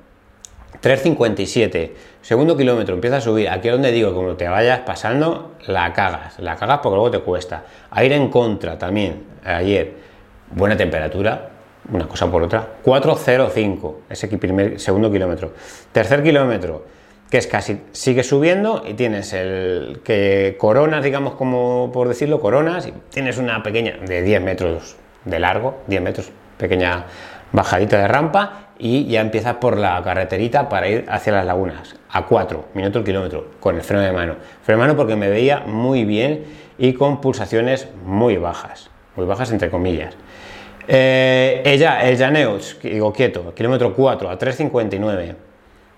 3.57, 0.81 1.91
segundo 2.21 2.55
kilómetro, 2.55 2.93
empieza 2.93 3.17
a 3.17 3.21
subir, 3.21 3.49
aquí 3.49 3.67
es 3.67 3.73
donde 3.73 3.91
digo, 3.91 4.13
como 4.13 4.35
te 4.35 4.47
vayas 4.47 4.79
pasando, 4.81 5.55
la 5.65 5.91
cagas, 5.93 6.39
la 6.39 6.55
cagas 6.55 6.79
porque 6.83 6.95
luego 6.95 7.11
te 7.11 7.19
cuesta. 7.19 7.63
Aire 7.91 8.15
en 8.15 8.29
contra 8.29 8.77
también, 8.77 9.23
ayer, 9.43 9.93
buena 10.51 10.77
temperatura, 10.77 11.49
una 11.91 12.07
cosa 12.07 12.29
por 12.29 12.43
otra, 12.43 12.67
4.05, 12.83 13.95
ese 14.09 14.27
primer, 14.37 14.79
segundo 14.79 15.11
kilómetro. 15.11 15.53
Tercer 15.91 16.21
kilómetro, 16.21 16.85
que 17.29 17.37
es 17.37 17.47
casi, 17.47 17.81
sigue 17.91 18.23
subiendo 18.23 18.83
y 18.87 18.93
tienes 18.93 19.33
el 19.33 19.99
que 20.03 20.55
coronas, 20.57 21.03
digamos 21.03 21.33
como 21.33 21.91
por 21.91 22.07
decirlo, 22.07 22.39
coronas 22.39 22.87
y 22.87 22.93
tienes 23.09 23.37
una 23.37 23.61
pequeña 23.63 23.97
de 24.05 24.21
10 24.21 24.41
metros 24.41 24.95
de 25.25 25.39
largo, 25.39 25.79
10 25.87 26.01
metros, 26.01 26.31
pequeña 26.57 27.05
bajadita 27.51 27.97
de 27.97 28.07
rampa 28.07 28.69
y 28.79 29.07
ya 29.07 29.21
empiezas 29.21 29.55
por 29.55 29.77
la 29.77 30.01
carreterita 30.03 30.69
para 30.69 30.87
ir 30.87 31.05
hacia 31.09 31.33
las 31.33 31.45
lagunas, 31.45 31.95
a 32.09 32.25
4 32.25 32.65
minutos 32.73 33.01
el 33.01 33.05
kilómetro, 33.05 33.47
con 33.59 33.75
el 33.75 33.81
freno 33.81 34.03
de 34.03 34.11
mano. 34.13 34.35
Freno 34.63 34.81
de 34.81 34.87
mano 34.87 34.97
porque 34.97 35.15
me 35.15 35.29
veía 35.29 35.61
muy 35.65 36.05
bien 36.05 36.45
y 36.77 36.93
con 36.93 37.19
pulsaciones 37.19 37.89
muy 38.05 38.37
bajas, 38.37 38.89
muy 39.17 39.25
bajas 39.25 39.51
entre 39.51 39.69
comillas. 39.69 40.15
Eh, 40.87 41.61
ella, 41.65 42.07
el 42.07 42.15
llaneo, 42.15 42.57
digo 42.81 43.11
quieto, 43.11 43.53
kilómetro 43.53 43.93
4 43.93 44.29
a 44.29 44.39
3.59, 44.39 45.35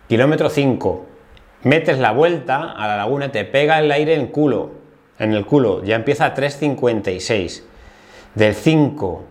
kilómetro 0.07 0.49
5 0.49 1.05
metes 1.63 1.99
la 1.99 2.11
vuelta 2.11 2.71
a 2.71 2.87
la 2.87 2.97
laguna, 2.97 3.31
te 3.31 3.45
pega 3.45 3.79
el 3.79 3.91
aire 3.91 4.13
en 4.13 4.21
el 4.21 4.31
culo, 4.31 4.71
en 5.17 5.33
el 5.33 5.45
culo, 5.45 5.83
ya 5.83 5.95
empieza 5.95 6.25
a 6.25 6.35
3.56. 6.35 7.63
Del 8.35 8.53
5 8.53 9.23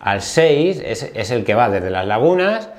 al 0.00 0.22
6 0.22 0.82
es, 0.84 1.30
el 1.30 1.44
que 1.44 1.54
va 1.54 1.68
desde 1.68 1.90
las 1.90 2.06
lagunas, 2.06 2.70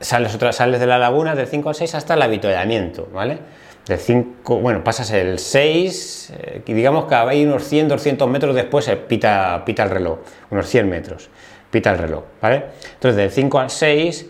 sales, 0.00 0.34
otra, 0.34 0.52
sales 0.52 0.80
de 0.80 0.86
la 0.86 0.98
laguna 0.98 1.34
del 1.34 1.46
5 1.46 1.68
al 1.68 1.74
6 1.74 1.94
hasta 1.94 2.14
el 2.14 2.22
avituallamiento, 2.22 3.08
¿vale? 3.12 3.38
Del 3.86 3.98
5, 3.98 4.60
bueno, 4.60 4.84
pasas 4.84 5.10
el 5.12 5.38
6, 5.38 6.32
eh, 6.36 6.62
digamos 6.66 7.06
que 7.06 7.14
hay 7.14 7.44
unos 7.44 7.64
100, 7.64 7.88
200 7.88 8.28
metros 8.28 8.54
después 8.54 8.88
pita, 9.08 9.62
pita 9.64 9.82
el 9.84 9.90
reloj, 9.90 10.18
unos 10.50 10.68
100 10.68 10.88
metros, 10.88 11.30
pita 11.70 11.92
el 11.92 11.98
reloj, 11.98 12.24
¿vale? 12.40 12.64
Entonces 12.94 13.16
del 13.16 13.30
5 13.30 13.58
al 13.58 13.70
6 13.70 14.26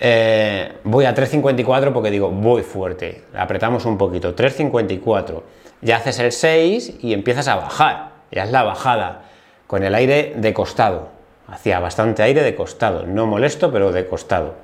eh, 0.00 0.72
voy 0.84 1.04
a 1.04 1.14
3.54 1.14 1.92
porque 1.92 2.10
digo, 2.10 2.30
voy 2.30 2.62
fuerte. 2.62 3.24
Apretamos 3.34 3.84
un 3.84 3.98
poquito. 3.98 4.34
3.54. 4.34 5.42
Ya 5.80 5.96
haces 5.96 6.18
el 6.18 6.32
6 6.32 6.98
y 7.00 7.12
empiezas 7.12 7.48
a 7.48 7.56
bajar. 7.56 8.10
Ya 8.30 8.44
es 8.44 8.50
la 8.50 8.62
bajada. 8.62 9.22
Con 9.66 9.82
el 9.82 9.94
aire 9.94 10.34
de 10.36 10.52
costado. 10.52 11.08
Hacía 11.48 11.80
bastante 11.80 12.22
aire 12.22 12.42
de 12.42 12.54
costado. 12.54 13.06
No 13.06 13.26
molesto, 13.26 13.72
pero 13.72 13.92
de 13.92 14.06
costado. 14.06 14.54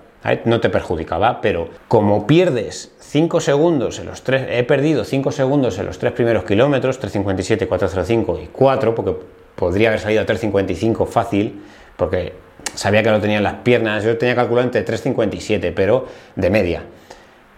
No 0.44 0.60
te 0.60 0.70
perjudicaba, 0.70 1.42
pero 1.42 1.68
como 1.86 2.26
pierdes 2.26 2.92
5 2.98 3.40
segundos 3.40 3.98
en 3.98 4.06
los 4.06 4.22
tres, 4.22 4.46
he 4.48 4.64
perdido 4.64 5.04
5 5.04 5.30
segundos 5.30 5.78
en 5.78 5.84
los 5.84 5.98
tres 5.98 6.12
primeros 6.12 6.44
kilómetros, 6.44 6.98
3.57, 6.98 7.68
4.05 7.68 8.42
y 8.42 8.46
4, 8.46 8.94
porque 8.94 9.16
podría 9.54 9.88
haber 9.88 10.00
salido 10.00 10.22
a 10.22 10.26
3.55 10.26 11.06
fácil, 11.06 11.62
porque 11.96 12.32
sabía 12.74 13.02
que 13.02 13.10
lo 13.10 13.20
tenía 13.20 13.38
en 13.38 13.44
las 13.44 13.54
piernas, 13.54 14.04
yo 14.04 14.16
tenía 14.18 14.34
calculado 14.34 14.66
entre 14.66 14.84
3,57, 14.84 15.72
pero 15.74 16.06
de 16.36 16.50
media. 16.50 16.82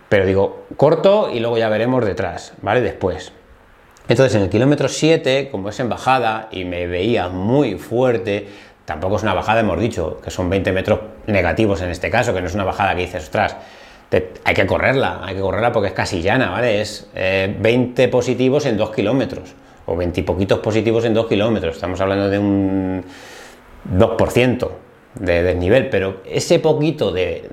Pero 0.08 0.24
digo, 0.24 0.66
corto 0.76 1.30
y 1.32 1.40
luego 1.40 1.58
ya 1.58 1.68
veremos 1.68 2.04
detrás, 2.04 2.52
¿vale? 2.62 2.80
Después. 2.80 3.32
Entonces 4.08 4.36
en 4.36 4.42
el 4.42 4.50
kilómetro 4.50 4.88
7, 4.88 5.48
como 5.50 5.68
es 5.68 5.80
en 5.80 5.88
bajada 5.88 6.48
y 6.52 6.64
me 6.64 6.86
veía 6.86 7.28
muy 7.28 7.76
fuerte, 7.76 8.46
tampoco 8.84 9.16
es 9.16 9.22
una 9.24 9.34
bajada, 9.34 9.60
hemos 9.60 9.80
dicho, 9.80 10.20
que 10.22 10.30
son 10.30 10.48
20 10.48 10.70
metros 10.70 11.00
negativos 11.26 11.82
en 11.82 11.90
este 11.90 12.08
caso, 12.08 12.32
que 12.32 12.40
no 12.40 12.46
es 12.46 12.54
una 12.54 12.62
bajada 12.62 12.94
que 12.94 13.02
dices, 13.02 13.24
ostras, 13.24 13.56
hay 14.44 14.54
que 14.54 14.66
correrla, 14.66 15.22
hay 15.24 15.34
que 15.34 15.40
correrla 15.40 15.72
porque 15.72 15.88
es 15.88 15.94
casi 15.94 16.22
llana, 16.22 16.50
¿vale? 16.50 16.80
Es 16.80 17.08
20 17.14 18.04
eh, 18.04 18.08
positivos 18.08 18.64
en 18.66 18.76
2 18.76 18.94
kilómetros, 18.94 19.54
o 19.86 19.96
20 19.96 20.20
y 20.20 20.22
poquitos 20.22 20.60
positivos 20.60 21.04
en 21.04 21.12
2 21.12 21.26
kilómetros, 21.26 21.74
estamos 21.74 22.00
hablando 22.00 22.30
de 22.30 22.38
un 22.38 23.04
2% 23.92 24.70
de 25.18 25.42
desnivel, 25.42 25.88
pero 25.88 26.22
ese 26.24 26.58
poquito 26.58 27.12
de, 27.12 27.48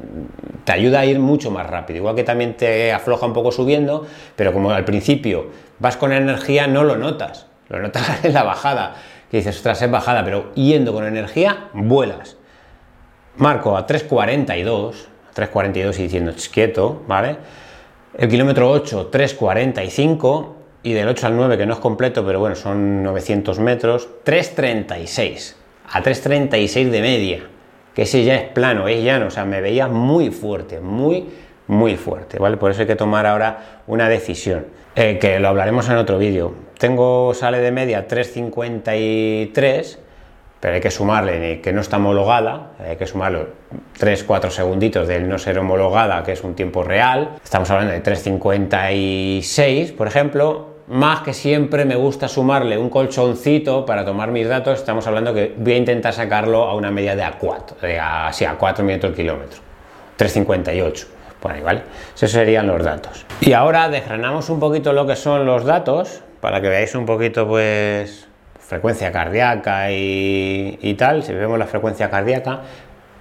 te 0.63 0.71
ayuda 0.71 1.01
a 1.01 1.05
ir 1.05 1.19
mucho 1.19 1.51
más 1.51 1.69
rápido, 1.69 1.97
igual 1.97 2.15
que 2.15 2.23
también 2.23 2.55
te 2.55 2.91
afloja 2.91 3.25
un 3.25 3.33
poco 3.33 3.51
subiendo, 3.51 4.05
pero 4.35 4.53
como 4.53 4.71
al 4.71 4.85
principio 4.85 5.47
vas 5.79 5.97
con 5.97 6.11
energía 6.11 6.67
no 6.67 6.83
lo 6.83 6.95
notas, 6.95 7.47
lo 7.69 7.79
notas 7.79 8.23
en 8.25 8.33
la 8.33 8.43
bajada, 8.43 8.95
que 9.29 9.37
dices, 9.37 9.55
ostras, 9.55 9.81
es 9.81 9.89
bajada, 9.89 10.23
pero 10.23 10.53
yendo 10.53 10.93
con 10.93 11.05
energía, 11.05 11.69
vuelas. 11.73 12.37
Marco 13.37 13.75
a 13.75 13.87
3.42, 13.87 14.93
3.42 15.35 15.99
y 15.99 16.03
diciendo, 16.03 16.33
quieto, 16.51 17.01
¿vale? 17.07 17.37
El 18.15 18.29
kilómetro 18.29 18.69
8, 18.69 19.09
3.45, 19.11 20.49
y 20.83 20.93
del 20.93 21.07
8 21.07 21.27
al 21.27 21.35
9, 21.35 21.57
que 21.57 21.65
no 21.65 21.73
es 21.73 21.79
completo, 21.79 22.23
pero 22.25 22.39
bueno, 22.39 22.55
son 22.55 23.01
900 23.01 23.57
metros, 23.59 24.07
3.36, 24.23 25.55
a 25.89 26.03
3.36 26.03 26.89
de 26.89 27.01
media 27.01 27.52
que 27.93 28.03
ese 28.03 28.23
ya 28.23 28.35
es 28.35 28.49
plano, 28.49 28.87
es 28.87 29.03
llano, 29.03 29.27
o 29.27 29.31
sea, 29.31 29.45
me 29.45 29.61
veía 29.61 29.87
muy 29.87 30.31
fuerte, 30.31 30.79
muy, 30.79 31.29
muy 31.67 31.95
fuerte, 31.95 32.39
¿vale? 32.39 32.57
Por 32.57 32.71
eso 32.71 32.81
hay 32.81 32.87
que 32.87 32.95
tomar 32.95 33.25
ahora 33.25 33.81
una 33.87 34.09
decisión, 34.09 34.65
eh, 34.95 35.17
que 35.19 35.39
lo 35.39 35.47
hablaremos 35.49 35.87
en 35.89 35.97
otro 35.97 36.17
vídeo. 36.17 36.53
Tengo, 36.77 37.33
sale 37.33 37.59
de 37.59 37.71
media 37.71 38.07
3.53, 38.07 39.97
pero 40.59 40.75
hay 40.75 40.81
que 40.81 40.91
sumarle 40.91 41.61
que 41.61 41.71
no 41.71 41.81
está 41.81 41.97
homologada, 41.97 42.71
hay 42.79 42.95
que 42.95 43.05
sumarle 43.05 43.47
3-4 43.99 44.49
segunditos 44.49 45.07
del 45.07 45.29
no 45.29 45.37
ser 45.37 45.59
homologada, 45.59 46.23
que 46.23 46.31
es 46.31 46.43
un 46.43 46.55
tiempo 46.55 46.83
real. 46.83 47.31
Estamos 47.43 47.69
hablando 47.69 47.93
de 47.93 48.01
3.56, 48.01 49.95
por 49.95 50.07
ejemplo, 50.07 50.72
más 50.87 51.21
que 51.21 51.33
siempre 51.33 51.85
me 51.85 51.95
gusta 51.95 52.27
sumarle 52.27 52.77
un 52.77 52.89
colchoncito 52.89 53.85
para 53.85 54.03
tomar 54.03 54.31
mis 54.31 54.47
datos, 54.47 54.79
estamos 54.79 55.07
hablando 55.07 55.33
que 55.33 55.53
voy 55.57 55.73
a 55.73 55.77
intentar 55.77 56.13
sacarlo 56.13 56.63
a 56.63 56.75
una 56.75 56.91
media 56.91 57.15
de 57.15 57.23
A4, 57.23 57.79
de 57.81 57.99
a, 57.99 58.27
a 58.27 58.57
4 58.57 58.83
minutos 58.83 59.09
el 59.11 59.15
kilómetro, 59.15 59.59
358, 60.17 61.07
por 61.39 61.51
ahí, 61.51 61.61
¿vale? 61.61 61.83
Esos 62.15 62.31
serían 62.31 62.67
los 62.67 62.83
datos. 62.83 63.25
Y 63.41 63.53
ahora 63.53 63.89
desgranamos 63.89 64.49
un 64.49 64.59
poquito 64.59 64.93
lo 64.93 65.07
que 65.07 65.15
son 65.15 65.45
los 65.45 65.63
datos, 65.63 66.21
para 66.41 66.59
que 66.59 66.67
veáis 66.67 66.93
un 66.95 67.05
poquito, 67.05 67.47
pues, 67.47 68.27
frecuencia 68.59 69.11
cardíaca 69.11 69.91
y, 69.91 70.77
y 70.81 70.93
tal, 70.95 71.23
si 71.23 71.33
vemos 71.33 71.57
la 71.57 71.67
frecuencia 71.67 72.09
cardíaca, 72.09 72.61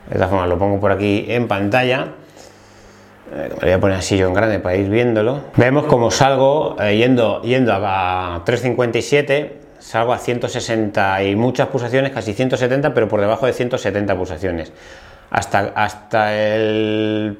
de 0.09 0.15
esta 0.15 0.27
forma 0.27 0.47
lo 0.47 0.59
pongo 0.59 0.81
por 0.81 0.91
aquí 0.91 1.27
en 1.29 1.47
pantalla, 1.47 2.09
me 3.35 3.49
voy 3.49 3.71
a 3.71 3.81
poner 3.81 3.97
así 3.97 4.17
yo 4.17 4.29
en 4.29 4.35
grande 4.35 4.59
para 4.59 4.77
ir 4.77 4.89
viéndolo. 4.89 5.41
Vemos 5.57 5.85
como 5.85 6.11
salgo 6.11 6.77
eh, 6.81 6.97
yendo, 6.97 7.41
yendo 7.43 7.73
a 7.75 8.43
357, 8.45 9.61
salgo 9.79 10.13
a 10.13 10.19
160 10.19 11.25
y 11.25 11.37
muchas 11.37 11.69
pulsaciones, 11.69 12.13
casi 12.13 12.35
170, 12.35 12.93
pero 12.93 13.09
por 13.09 13.21
debajo 13.21 13.47
de 13.47 13.53
170 13.53 14.17
pulsaciones. 14.17 14.73
Hasta, 15.31 15.73
hasta 15.75 16.35
el 16.35 17.39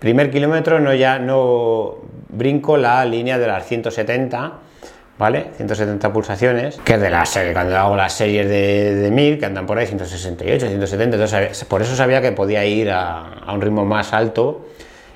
primer 0.00 0.30
kilómetro 0.30 0.80
no 0.80 0.92
ya 0.92 1.18
no 1.18 1.98
brinco 2.30 2.76
la 2.76 3.04
línea 3.04 3.38
de 3.38 3.46
las 3.46 3.66
170. 3.66 4.52
¿Vale? 5.18 5.46
170 5.56 6.12
pulsaciones, 6.12 6.78
que 6.84 6.94
es 6.94 7.00
de 7.00 7.10
la 7.10 7.26
serie, 7.26 7.52
cuando 7.52 7.76
hago 7.76 7.96
las 7.96 8.12
series 8.12 8.48
de, 8.48 8.94
de 8.94 9.10
1000, 9.10 9.40
que 9.40 9.46
andan 9.46 9.66
por 9.66 9.76
ahí 9.76 9.84
168, 9.84 10.68
170, 10.68 11.16
entonces 11.16 11.64
por 11.64 11.82
eso 11.82 11.96
sabía 11.96 12.22
que 12.22 12.30
podía 12.30 12.64
ir 12.64 12.88
a, 12.92 13.32
a 13.32 13.52
un 13.52 13.60
ritmo 13.60 13.84
más 13.84 14.12
alto 14.12 14.68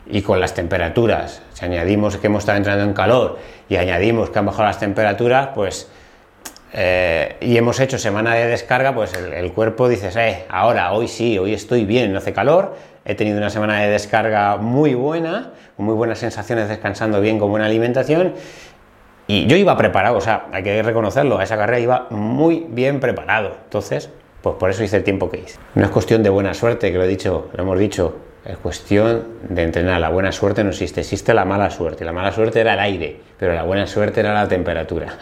y 0.06 0.22
con 0.22 0.40
las 0.40 0.54
temperaturas, 0.54 1.42
si 1.52 1.64
añadimos 1.64 2.16
que 2.16 2.26
hemos 2.26 2.40
estado 2.40 2.58
entrando 2.58 2.84
en 2.84 2.92
calor 2.92 3.38
y 3.68 3.76
añadimos 3.76 4.30
que 4.30 4.38
han 4.38 4.46
bajado 4.46 4.64
las 4.64 4.78
temperaturas, 4.78 5.50
pues 5.54 5.88
eh, 6.74 7.36
y 7.40 7.56
hemos 7.58 7.78
hecho 7.80 7.98
semana 7.98 8.34
de 8.34 8.46
descarga, 8.46 8.94
pues 8.94 9.12
el, 9.14 9.52
cuerpo 9.52 9.88
dice, 9.88 10.10
eh, 10.16 10.46
ahora, 10.48 10.92
hoy 10.92 11.06
sí, 11.06 11.38
hoy 11.38 11.52
estoy 11.52 11.84
bien, 11.84 12.12
no 12.12 12.18
hace 12.18 12.32
calor, 12.32 12.76
he 13.04 13.14
tenido 13.14 13.36
una 13.36 13.50
semana 13.50 13.80
de 13.80 13.90
descarga 13.90 14.56
muy 14.56 14.94
buena, 14.94 15.50
muy 15.76 15.94
buenas 15.94 16.18
sensaciones, 16.18 16.68
descansando 16.68 17.20
bien, 17.20 17.38
con 17.38 17.50
buena 17.50 17.66
alimentación, 17.66 18.34
y 19.26 19.46
yo 19.46 19.56
iba 19.56 19.76
preparado, 19.76 20.16
o 20.16 20.20
sea, 20.22 20.46
hay 20.50 20.62
que 20.62 20.82
reconocerlo, 20.82 21.38
a 21.38 21.44
esa 21.44 21.58
carrera 21.58 21.78
iba 21.78 22.06
muy 22.08 22.66
bien 22.70 23.00
preparado, 23.00 23.56
entonces, 23.64 24.08
pues 24.40 24.56
por 24.56 24.70
eso 24.70 24.82
hice 24.82 24.96
el 24.96 25.04
tiempo 25.04 25.30
que 25.30 25.38
hice. 25.38 25.58
No 25.74 25.84
es 25.84 25.90
cuestión 25.90 26.22
de 26.22 26.30
buena 26.30 26.54
suerte, 26.54 26.90
que 26.90 26.96
lo 26.96 27.04
he 27.04 27.08
dicho, 27.08 27.50
lo 27.52 27.62
hemos 27.62 27.78
dicho, 27.78 28.16
es 28.44 28.56
cuestión 28.56 29.24
de 29.48 29.62
entrenar. 29.62 30.00
La 30.00 30.08
buena 30.08 30.32
suerte 30.32 30.64
no 30.64 30.70
existe, 30.70 31.00
existe 31.00 31.32
la 31.32 31.44
mala 31.44 31.70
suerte. 31.70 32.04
La 32.04 32.10
mala 32.12 32.32
suerte 32.32 32.58
era 32.60 32.74
el 32.74 32.80
aire, 32.80 33.20
pero 33.38 33.54
la 33.54 33.62
buena 33.62 33.86
suerte 33.86 34.18
era 34.20 34.34
la 34.34 34.48
temperatura. 34.48 35.06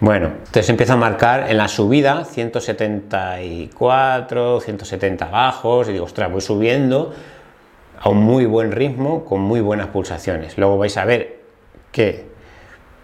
Bueno, 0.00 0.26
entonces 0.26 0.68
empiezo 0.68 0.94
a 0.94 0.96
marcar 0.96 1.48
en 1.50 1.56
la 1.56 1.68
subida 1.68 2.24
174, 2.26 4.60
170 4.60 5.26
bajos 5.26 5.88
y 5.88 5.92
digo, 5.92 6.04
ostras, 6.04 6.30
voy 6.30 6.42
subiendo 6.42 7.14
a 7.98 8.10
un 8.10 8.18
muy 8.18 8.44
buen 8.44 8.70
ritmo 8.70 9.24
con 9.24 9.40
muy 9.40 9.62
buenas 9.62 9.86
pulsaciones. 9.86 10.58
Luego 10.58 10.76
vais 10.76 10.94
a 10.98 11.06
ver 11.06 11.40
que 11.90 12.26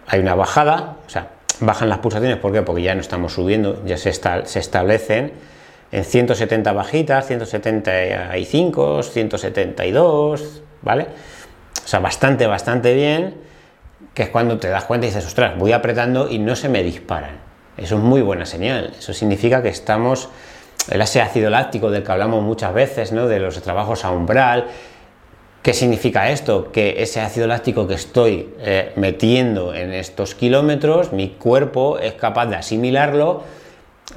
hay 0.05 0.19
una 0.19 0.35
bajada, 0.35 0.97
o 1.07 1.09
sea, 1.09 1.29
bajan 1.59 1.89
las 1.89 1.97
pulsaciones, 1.99 2.37
¿por 2.37 2.51
qué? 2.51 2.61
Porque 2.61 2.83
ya 2.83 2.93
no 2.93 3.01
estamos 3.01 3.33
subiendo, 3.33 3.83
ya 3.83 3.97
se, 3.97 4.13
se 4.13 4.59
establecen 4.59 5.31
en 5.91 6.05
170 6.05 6.71
bajitas, 6.71 7.27
175, 7.27 9.03
172, 9.03 10.61
¿vale? 10.81 11.07
O 11.83 11.87
sea, 11.87 11.99
bastante, 11.99 12.47
bastante 12.47 12.93
bien, 12.93 13.35
que 14.13 14.23
es 14.23 14.29
cuando 14.29 14.57
te 14.57 14.69
das 14.69 14.85
cuenta 14.85 15.05
y 15.05 15.09
dices, 15.09 15.25
ostras, 15.25 15.57
voy 15.57 15.73
apretando 15.73 16.29
y 16.29 16.39
no 16.39 16.55
se 16.55 16.69
me 16.69 16.83
disparan. 16.83 17.39
Eso 17.77 17.95
es 17.95 18.01
muy 18.01 18.21
buena 18.21 18.45
señal. 18.45 18.93
Eso 18.97 19.13
significa 19.13 19.61
que 19.61 19.69
estamos, 19.69 20.29
el 20.89 21.01
ese 21.01 21.21
ácido 21.21 21.49
láctico 21.49 21.91
del 21.91 22.03
que 22.03 22.11
hablamos 22.11 22.43
muchas 22.43 22.73
veces, 22.73 23.11
¿no? 23.11 23.27
De 23.27 23.39
los 23.39 23.61
trabajos 23.61 24.05
a 24.05 24.11
umbral. 24.11 24.67
¿Qué 25.61 25.73
significa 25.73 26.29
esto? 26.31 26.71
Que 26.71 27.03
ese 27.03 27.21
ácido 27.21 27.47
láctico 27.47 27.87
que 27.87 27.93
estoy 27.93 28.53
eh, 28.59 28.93
metiendo 28.95 29.73
en 29.73 29.93
estos 29.93 30.35
kilómetros, 30.35 31.11
mi 31.11 31.29
cuerpo 31.29 31.99
es 31.99 32.13
capaz 32.13 32.47
de 32.47 32.55
asimilarlo 32.55 33.43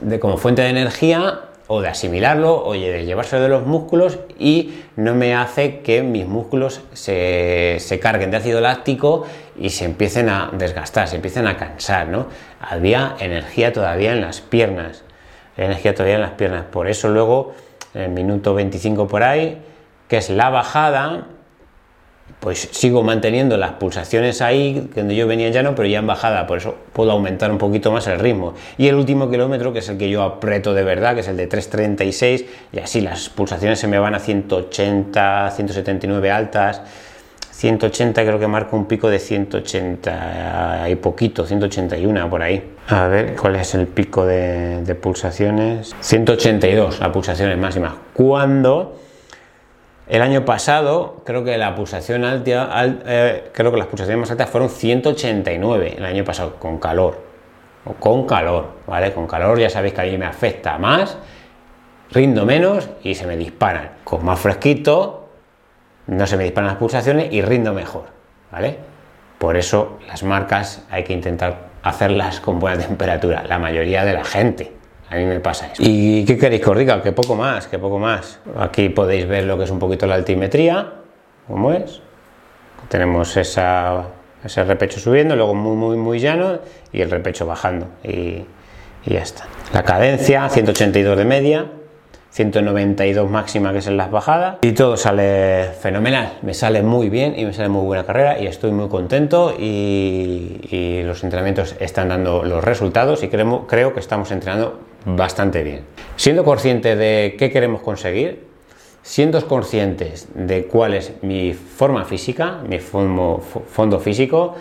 de, 0.01 0.19
como 0.19 0.37
fuente 0.39 0.63
de 0.63 0.71
energía 0.71 1.41
o 1.67 1.81
de 1.81 1.89
asimilarlo 1.89 2.63
o 2.65 2.75
de 2.75 3.05
llevárselo 3.05 3.43
de 3.43 3.49
los 3.49 3.67
músculos 3.67 4.19
y 4.39 4.83
no 4.97 5.15
me 5.15 5.35
hace 5.35 5.81
que 5.81 6.03
mis 6.03 6.27
músculos 6.27 6.83
se, 6.93 7.79
carguen 8.03 8.31
de 8.31 8.37
ácido 8.37 8.61
láctico 8.61 9.27
y 9.59 9.71
se 9.71 9.87
empiecen 9.87 10.29
a 10.29 10.51
desgastar, 10.53 11.09
se 11.09 11.17
empiecen 11.17 11.47
a 11.47 11.57
cansar, 11.57 12.09
¿no? 12.09 12.27
Había 12.61 13.17
energía 13.19 13.73
todavía 13.73 14.13
en 14.13 14.21
las 14.21 14.41
piernas, 14.41 15.05
energía 15.57 15.95
todavía 15.95 16.17
en 16.17 16.23
las 16.23 16.33
piernas, 16.33 16.65
por 16.71 16.89
eso 16.89 17.09
luego 17.09 17.55
en 17.95 18.03
el 18.03 18.11
minuto 18.11 18.55
25 18.55 19.09
por 19.09 19.23
ahí, 19.23 19.63
que 20.09 20.19
es 20.19 20.29
la 20.29 20.51
bajada, 20.51 21.29
pues 22.41 22.69
sigo 22.73 23.03
manteniendo 23.03 23.57
las 23.57 23.73
pulsaciones 23.73 24.43
ahí, 24.43 24.91
donde 24.95 25.17
yo 25.17 25.27
venía 25.27 25.47
en 25.47 25.53
llano, 25.53 25.75
pero 25.75 25.89
ya 25.89 26.01
en 26.01 26.07
bajada, 26.07 26.47
por 26.47 26.59
eso 26.59 26.75
puedo 26.93 27.11
aumentar 27.13 27.51
un 27.51 27.59
poquito 27.59 27.91
más 27.91 28.07
el 28.07 28.19
ritmo. 28.19 28.55
Y 28.77 28.89
el 28.89 28.97
último 28.97 29.31
kilómetro, 29.31 29.73
que 29.73 29.79
es 29.79 29.89
el 29.89 29.97
que 29.97 30.11
yo 30.11 30.23
aprieto 30.23 30.75
de 30.75 30.85
verdad, 30.85 31.15
que 31.15 31.21
es 31.21 31.29
el 31.29 31.37
de 31.37 31.49
3.36, 31.49 32.45
y 32.73 32.79
así 32.79 33.01
las 33.01 33.31
pulsaciones 33.31 33.79
se 33.79 33.89
me 33.89 33.99
van 33.99 34.15
a 34.15 34.19
180, 34.19 35.53
179 35.53 36.31
altas, 36.31 36.83
180 37.51 38.23
creo 38.23 38.39
que 38.39 38.49
marca 38.49 38.77
un 38.77 38.87
pico 38.87 39.09
de 39.09 39.19
180 39.19 40.89
y 40.91 40.97
poquito, 40.97 41.47
181 41.47 42.29
por 42.29 42.43
ahí. 42.43 42.73
A 42.89 43.07
ver, 43.07 43.37
¿cuál 43.37 43.57
es 43.57 43.75
el 43.75 43.87
pico 43.87 44.27
de, 44.27 44.83
de 44.83 44.95
pulsaciones? 44.95 45.95
182, 46.01 47.01
las 47.01 47.09
pulsaciones 47.11 47.57
máximas. 47.57 47.95
Cuando 48.13 49.04
el 50.07 50.23
año 50.23 50.45
pasado 50.45 51.23
creo 51.25 51.45
que 51.45 51.57
la 51.57 51.75
pulsación 51.75 52.25
alta, 52.25 52.69
eh, 53.07 53.51
creo 53.53 53.71
que 53.71 53.79
las 53.79 53.87
pulsaciones 53.87 54.21
más 54.21 54.31
altas 54.31 54.51
fueron 54.51 54.69
189 54.69 55.95
el 55.97 56.05
año 56.05 56.25
pasado 56.25 56.57
con 56.57 56.79
calor 56.79 57.23
o 57.87 57.95
con 57.95 58.27
calor, 58.27 58.69
¿vale? 58.87 59.13
Con 59.13 59.27
calor 59.27 59.59
ya 59.59 59.71
sabéis 59.71 59.95
que 59.95 60.03
a 60.03 60.05
mí 60.05 60.19
me 60.19 60.27
afecta 60.27 60.79
más, 60.79 61.17
rindo 62.11 62.45
menos 62.45 62.89
y 63.03 63.15
se 63.15 63.27
me 63.27 63.37
disparan. 63.37 63.93
Con 64.05 64.25
más 64.25 64.41
fresquito 64.41 65.29
no 66.07 66.27
se 66.27 66.37
me 66.37 66.45
disparan 66.45 66.69
las 66.69 66.79
pulsaciones 66.79 67.33
y 67.33 67.41
rindo 67.43 67.73
mejor, 67.73 68.05
¿vale? 68.53 68.79
Por 69.39 69.57
eso 69.57 69.99
las 70.07 70.23
marcas 70.23 70.85
hay 70.91 71.05
que 71.05 71.13
intentar 71.13 71.69
hacerlas 71.83 72.41
con 72.41 72.59
buena 72.59 72.79
temperatura, 72.87 73.45
la 73.49 73.59
mayoría 73.59 74.05
de 74.05 74.13
la 74.13 74.25
gente. 74.25 74.84
Me 75.15 75.41
pasa 75.41 75.71
eso. 75.73 75.83
¿Y 75.85 76.25
qué 76.25 76.37
queréis 76.37 76.63
que 76.63 76.71
os 76.71 76.79
diga? 76.79 77.03
Que 77.03 77.13
poco 77.13 77.35
más, 77.35 77.67
que 77.67 77.79
poco 77.79 77.99
más. 77.99 78.41
Aquí 78.59 78.89
podéis 78.89 79.29
ver 79.29 79.45
lo 79.45 79.57
que 79.57 79.65
es 79.65 79.71
un 79.71 79.79
poquito 79.79 80.07
la 80.07 80.15
altimetría, 80.15 80.93
como 81.47 81.73
es. 81.73 82.01
Tenemos 82.89 83.37
esa, 83.37 84.05
ese 84.45 84.65
repecho 84.65 85.01
subiendo, 85.01 85.37
luego 85.37 85.55
muy, 85.55 85.77
muy, 85.77 85.97
muy 85.97 86.19
llano 86.19 86.59
y 86.93 87.01
el 87.01 87.11
repecho 87.11 87.47
bajando. 87.47 87.87
Y, 88.03 88.45
y 89.07 89.13
ya 89.13 89.21
está. 89.21 89.47
La 89.73 89.83
cadencia, 89.83 90.49
182 90.49 91.17
de 91.17 91.25
media, 91.25 91.67
192 92.35 93.31
máxima 93.31 93.71
que 93.71 93.79
es 93.79 93.87
en 93.87 93.97
las 93.97 94.11
bajadas 94.11 94.57
y 94.63 94.73
todo 94.73 94.97
sale 94.97 95.71
fenomenal, 95.81 96.39
me 96.43 96.53
sale 96.53 96.83
muy 96.83 97.09
bien 97.09 97.39
y 97.39 97.45
me 97.45 97.53
sale 97.53 97.69
muy 97.69 97.85
buena 97.85 98.05
carrera 98.05 98.41
y 98.41 98.49
estoy 98.49 98.73
muy 98.73 98.89
contento 98.89 99.55
y, 99.57 101.03
los 101.05 101.23
entrenamientos 101.23 101.77
están 101.79 102.09
dando 102.09 102.43
los 102.43 102.65
resultados 102.65 103.23
y 103.23 103.29
creo, 103.29 103.67
creo 103.69 103.95
que 103.95 104.01
estamos 104.01 104.33
entrenando 104.33 104.81
bastante 105.05 105.63
bien. 105.63 105.83
Siendo 106.17 106.45
consciente 106.45 106.97
de 106.97 107.37
qué 107.39 107.51
queremos 107.51 107.83
conseguir, 107.83 108.45
siendo 109.03 109.47
conscientes 109.47 110.29
de 110.35 110.67
cuál 110.67 110.95
es 110.95 111.13
mi 111.23 111.53
forma 111.53 112.05
física, 112.05 112.61
mi 112.67 112.79
fondo, 112.79 113.41
físico, 114.01 114.55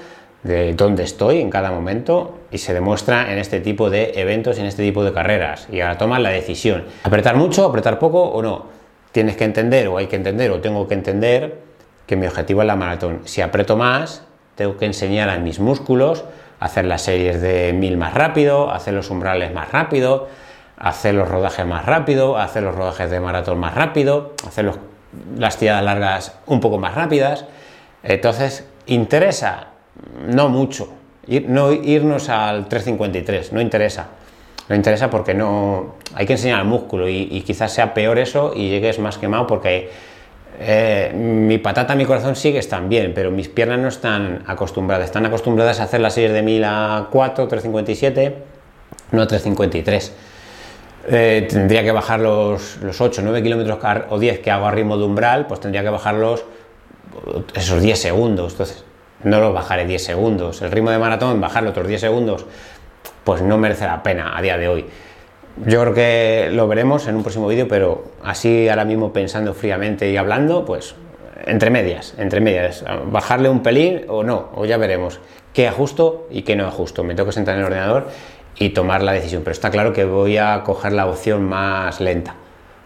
de 0.43 0.73
dónde 0.73 1.03
estoy 1.03 1.39
en 1.39 1.49
cada 1.49 1.71
momento 1.71 2.39
y 2.51 2.57
se 2.57 2.73
demuestra 2.73 3.31
en 3.31 3.39
este 3.39 3.61
tipo 3.61 3.89
de 3.89 4.11
eventos, 4.15 4.59
en 4.59 4.65
este 4.65 4.83
tipo 4.83 5.03
de 5.03 5.13
carreras. 5.13 5.67
Y 5.71 5.79
ahora 5.79 5.97
tomas 5.97 6.21
la 6.21 6.29
decisión. 6.29 6.83
¿Apretar 7.03 7.37
mucho, 7.37 7.65
apretar 7.65 7.97
poco 7.97 8.21
o 8.21 8.41
no? 8.41 8.65
Tienes 9.13 9.37
que 9.37 9.45
entender 9.45 9.87
o 9.87 9.97
hay 9.97 10.07
que 10.07 10.17
entender 10.17 10.51
o 10.51 10.59
tengo 10.59 10.87
que 10.87 10.95
entender 10.95 11.59
que 12.05 12.17
mi 12.17 12.27
objetivo 12.27 12.61
es 12.61 12.67
la 12.67 12.75
maratón. 12.75 13.21
Si 13.23 13.41
aprieto 13.41 13.77
más, 13.77 14.23
tengo 14.55 14.75
que 14.75 14.85
enseñar 14.85 15.29
a 15.29 15.37
mis 15.39 15.59
músculos 15.59 16.25
hacer 16.59 16.85
las 16.85 17.01
series 17.01 17.41
de 17.41 17.73
mil 17.73 17.97
más 17.97 18.13
rápido, 18.13 18.71
hacer 18.71 18.93
los 18.93 19.09
umbrales 19.09 19.53
más 19.53 19.71
rápido, 19.71 20.27
hacer 20.77 21.15
los 21.15 21.27
rodajes 21.27 21.65
más 21.65 21.85
rápido, 21.85 22.37
hacer 22.37 22.63
los 22.63 22.75
rodajes 22.75 23.09
de 23.09 23.19
maratón 23.19 23.59
más 23.59 23.75
rápido, 23.75 24.33
hacer 24.47 24.71
las 25.37 25.57
tiradas 25.57 25.83
largas 25.83 26.35
un 26.45 26.59
poco 26.59 26.77
más 26.77 26.95
rápidas. 26.95 27.45
Entonces, 28.03 28.67
interesa 28.85 29.67
no 30.27 30.49
mucho. 30.49 30.89
no 31.27 31.71
irnos 31.71 32.29
al 32.29 32.67
353, 32.67 33.53
no 33.53 33.61
interesa. 33.61 34.07
No 34.69 34.75
interesa 34.75 35.09
porque 35.09 35.33
no. 35.33 35.95
Hay 36.15 36.25
que 36.25 36.33
enseñar 36.33 36.61
el 36.61 36.67
músculo 36.67 37.07
y, 37.09 37.41
quizás 37.41 37.71
sea 37.71 37.93
peor 37.93 38.17
eso 38.17 38.53
y 38.55 38.69
llegues 38.69 38.99
más 38.99 39.17
quemado 39.17 39.45
porque 39.47 39.91
eh, 40.59 41.11
mi 41.15 41.57
patata, 41.57 41.95
mi 41.95 42.05
corazón 42.05 42.35
sigue 42.35 42.59
están 42.59 42.89
bien, 42.89 43.13
pero 43.13 43.31
mis 43.31 43.47
piernas 43.49 43.79
no 43.79 43.87
están 43.87 44.43
acostumbradas. 44.47 45.05
Están 45.05 45.25
acostumbradas 45.25 45.79
a 45.79 45.83
hacer 45.83 46.01
las 46.01 46.13
series 46.13 46.33
de 46.33 46.41
1000 46.41 46.63
a 46.65 47.07
4, 47.11 47.47
357, 47.47 48.35
no 49.11 49.27
353. 49.27 50.13
Eh, 51.05 51.47
tendría 51.49 51.83
que 51.83 51.91
bajar 51.91 52.19
los, 52.19 52.77
los 52.77 53.01
8, 53.01 53.21
9 53.23 53.43
kilómetros 53.43 53.79
o 54.09 54.19
10 54.19 54.39
que 54.39 54.51
hago 54.51 54.65
a 54.65 54.71
ritmo 54.71 54.97
de 54.97 55.03
umbral, 55.03 55.47
pues 55.47 55.59
tendría 55.59 55.83
que 55.83 55.89
bajarlos 55.89 56.45
esos 57.55 57.81
10 57.81 57.99
segundos. 57.99 58.53
Entonces, 58.53 58.85
no 59.23 59.39
lo 59.39 59.53
bajaré 59.53 59.85
10 59.85 60.03
segundos. 60.03 60.61
El 60.61 60.71
ritmo 60.71 60.91
de 60.91 60.99
maratón, 60.99 61.41
bajarlo 61.41 61.71
otros 61.71 61.87
10 61.87 62.01
segundos, 62.01 62.45
pues 63.23 63.41
no 63.41 63.57
merece 63.57 63.85
la 63.85 64.03
pena 64.03 64.37
a 64.37 64.41
día 64.41 64.57
de 64.57 64.67
hoy. 64.67 64.85
Yo 65.57 65.81
creo 65.81 65.93
que 65.93 66.49
lo 66.51 66.67
veremos 66.67 67.07
en 67.07 67.15
un 67.15 67.21
próximo 67.21 67.47
vídeo, 67.47 67.67
pero 67.67 68.05
así 68.23 68.67
ahora 68.67 68.85
mismo 68.85 69.13
pensando 69.13 69.53
fríamente 69.53 70.09
y 70.09 70.17
hablando, 70.17 70.65
pues 70.65 70.95
entre 71.45 71.69
medias, 71.69 72.15
entre 72.17 72.41
medias, 72.41 72.83
bajarle 73.11 73.49
un 73.49 73.61
pelín 73.61 74.05
o 74.07 74.23
no, 74.23 74.49
o 74.55 74.65
ya 74.65 74.77
veremos 74.77 75.19
qué 75.53 75.67
ajusto 75.67 76.27
y 76.31 76.41
qué 76.41 76.55
no 76.55 76.65
ajusto. 76.65 77.03
Me 77.03 77.13
tengo 77.13 77.27
que 77.27 77.33
sentar 77.33 77.55
en 77.55 77.61
el 77.61 77.67
ordenador 77.67 78.07
y 78.57 78.69
tomar 78.69 79.03
la 79.03 79.11
decisión, 79.11 79.43
pero 79.43 79.51
está 79.51 79.69
claro 79.69 79.93
que 79.93 80.05
voy 80.05 80.37
a 80.37 80.63
coger 80.63 80.93
la 80.93 81.05
opción 81.05 81.43
más 81.43 81.99
lenta, 81.99 82.35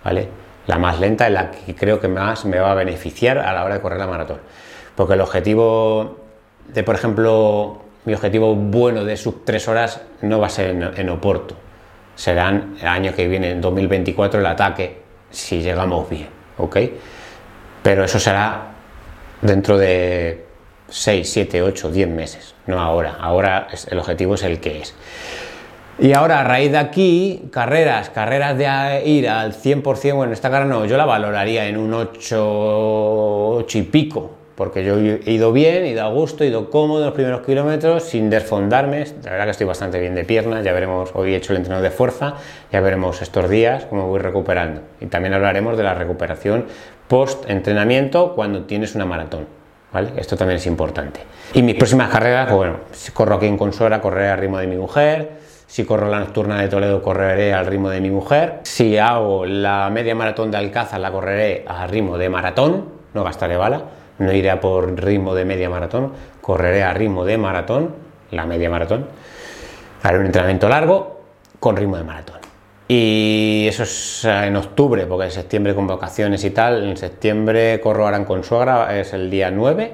¿vale? 0.03 0.27
La 0.65 0.77
más 0.77 0.99
lenta 0.99 1.27
es 1.27 1.33
la 1.33 1.51
que 1.51 1.73
creo 1.75 1.99
que 1.99 2.09
más 2.09 2.45
me 2.45 2.59
va 2.59 2.71
a 2.71 2.75
beneficiar 2.75 3.37
a 3.37 3.53
la 3.53 3.63
hora 3.63 3.75
de 3.75 3.81
correr 3.81 3.99
la 3.99 4.07
maratón, 4.07 4.39
porque 4.95 5.13
el 5.13 5.21
objetivo 5.21 6.17
de, 6.67 6.83
por 6.83 6.95
ejemplo, 6.95 7.79
mi 8.05 8.13
objetivo 8.13 8.55
bueno 8.55 9.05
de 9.05 9.15
sub 9.15 9.43
3 9.45 9.67
horas 9.67 10.01
no 10.21 10.39
va 10.39 10.47
a 10.47 10.49
ser 10.49 10.93
en, 10.95 11.09
Oporto. 11.09 11.55
Serán 12.17 12.75
el 12.81 12.87
año 12.87 13.13
que 13.13 13.27
viene, 13.27 13.51
en 13.51 13.61
2024, 13.61 14.39
el 14.39 14.45
ataque, 14.45 14.97
si 15.29 15.61
llegamos 15.61 16.09
bien, 16.09 16.27
¿ok? 16.57 16.77
Pero 17.83 18.03
eso 18.03 18.19
será 18.19 18.71
dentro 19.41 19.77
de 19.77 20.45
6, 20.89 21.29
7, 21.29 21.61
8, 21.61 21.91
10 21.91 22.09
meses, 22.09 22.55
no 22.65 22.81
ahora. 22.81 23.17
Ahora 23.19 23.67
el 23.89 23.99
objetivo 23.99 24.33
es 24.33 24.43
el 24.43 24.59
que 24.59 24.81
es. 24.81 24.95
Y 25.99 26.13
ahora, 26.13 26.41
a 26.41 26.43
raíz 26.43 26.71
de 26.71 26.79
aquí, 26.79 27.49
carreras, 27.51 28.09
carreras 28.09 28.57
de 28.57 29.03
ir 29.05 29.29
al 29.29 29.53
100%, 29.53 30.15
bueno, 30.15 30.33
esta 30.33 30.49
carrera 30.49 30.69
no, 30.69 30.85
yo 30.85 30.97
la 30.97 31.05
valoraría 31.05 31.67
en 31.67 31.77
un 31.77 31.93
8, 31.93 33.55
8 33.57 33.77
y 33.77 33.81
pico, 33.83 34.31
porque 34.57 34.83
yo 34.83 34.97
he 34.97 35.31
ido 35.31 35.53
bien, 35.53 35.83
he 35.83 35.89
ido 35.89 36.03
a 36.03 36.09
gusto, 36.09 36.43
he 36.43 36.47
ido 36.47 36.71
cómodo 36.71 37.05
los 37.05 37.13
primeros 37.13 37.41
kilómetros, 37.41 38.01
sin 38.01 38.31
desfondarme, 38.31 39.05
la 39.23 39.29
verdad 39.29 39.45
que 39.45 39.51
estoy 39.51 39.67
bastante 39.67 39.99
bien 39.99 40.15
de 40.15 40.25
piernas, 40.25 40.65
ya 40.65 40.73
veremos, 40.73 41.11
hoy 41.13 41.33
he 41.33 41.35
hecho 41.35 41.53
el 41.53 41.57
entreno 41.57 41.79
de 41.79 41.91
fuerza, 41.91 42.33
ya 42.71 42.81
veremos 42.81 43.21
estos 43.21 43.51
días 43.51 43.85
cómo 43.85 44.07
voy 44.07 44.17
recuperando. 44.17 44.81
Y 44.99 45.05
también 45.05 45.35
hablaremos 45.35 45.77
de 45.77 45.83
la 45.83 45.93
recuperación 45.93 46.65
post-entrenamiento 47.07 48.33
cuando 48.33 48.63
tienes 48.63 48.95
una 48.95 49.05
maratón. 49.05 49.45
¿Vale? 49.93 50.13
Esto 50.17 50.35
también 50.35 50.57
es 50.57 50.65
importante. 50.65 51.19
Y 51.53 51.61
mis 51.61 51.75
próximas 51.75 52.09
carreras, 52.09 52.47
pues 52.47 52.57
bueno, 52.57 52.77
si 52.91 53.11
corro 53.11 53.35
aquí 53.35 53.45
en 53.45 53.57
Consora, 53.57 54.01
correré 54.01 54.31
al 54.31 54.39
ritmo 54.39 54.57
de 54.57 54.67
mi 54.67 54.75
mujer. 54.75 55.33
Si 55.67 55.85
corro 55.85 56.09
la 56.09 56.19
nocturna 56.19 56.59
de 56.59 56.67
Toledo, 56.67 57.03
correré 57.03 57.53
al 57.53 57.67
ritmo 57.67 57.89
de 57.89 58.01
mi 58.01 58.09
mujer. 58.09 58.61
Si 58.63 58.97
hago 58.97 59.45
la 59.45 59.89
media 59.91 60.15
maratón 60.15 60.49
de 60.49 60.57
Alcázar, 60.57 60.99
la 60.99 61.11
correré 61.11 61.63
al 61.67 61.87
ritmo 61.89 62.17
de 62.17 62.27
maratón, 62.27 62.85
no 63.13 63.23
gastaré 63.23 63.55
bala 63.55 63.83
no 64.19 64.31
iré 64.33 64.49
a 64.49 64.59
por 64.59 64.99
ritmo 64.99 65.35
de 65.35 65.45
media 65.45 65.69
maratón, 65.69 66.13
correré 66.41 66.83
a 66.83 66.93
ritmo 66.93 67.25
de 67.25 67.37
maratón, 67.37 67.95
la 68.31 68.45
media 68.45 68.69
maratón, 68.69 69.07
haré 70.03 70.19
un 70.19 70.25
entrenamiento 70.25 70.69
largo 70.69 71.21
con 71.59 71.75
ritmo 71.75 71.97
de 71.97 72.03
maratón. 72.03 72.37
Y 72.87 73.65
eso 73.67 73.83
es 73.83 74.23
en 74.23 74.55
octubre, 74.55 75.05
porque 75.05 75.25
en 75.25 75.31
septiembre 75.31 75.75
con 75.75 75.87
vacaciones 75.87 76.43
y 76.45 76.51
tal, 76.51 76.87
en 76.87 76.95
septiembre 76.95 77.81
corro 77.81 78.05
ahora 78.05 78.23
con 78.23 78.43
suegra, 78.43 78.97
es 78.97 79.11
el 79.13 79.29
día 79.29 79.51
9, 79.51 79.93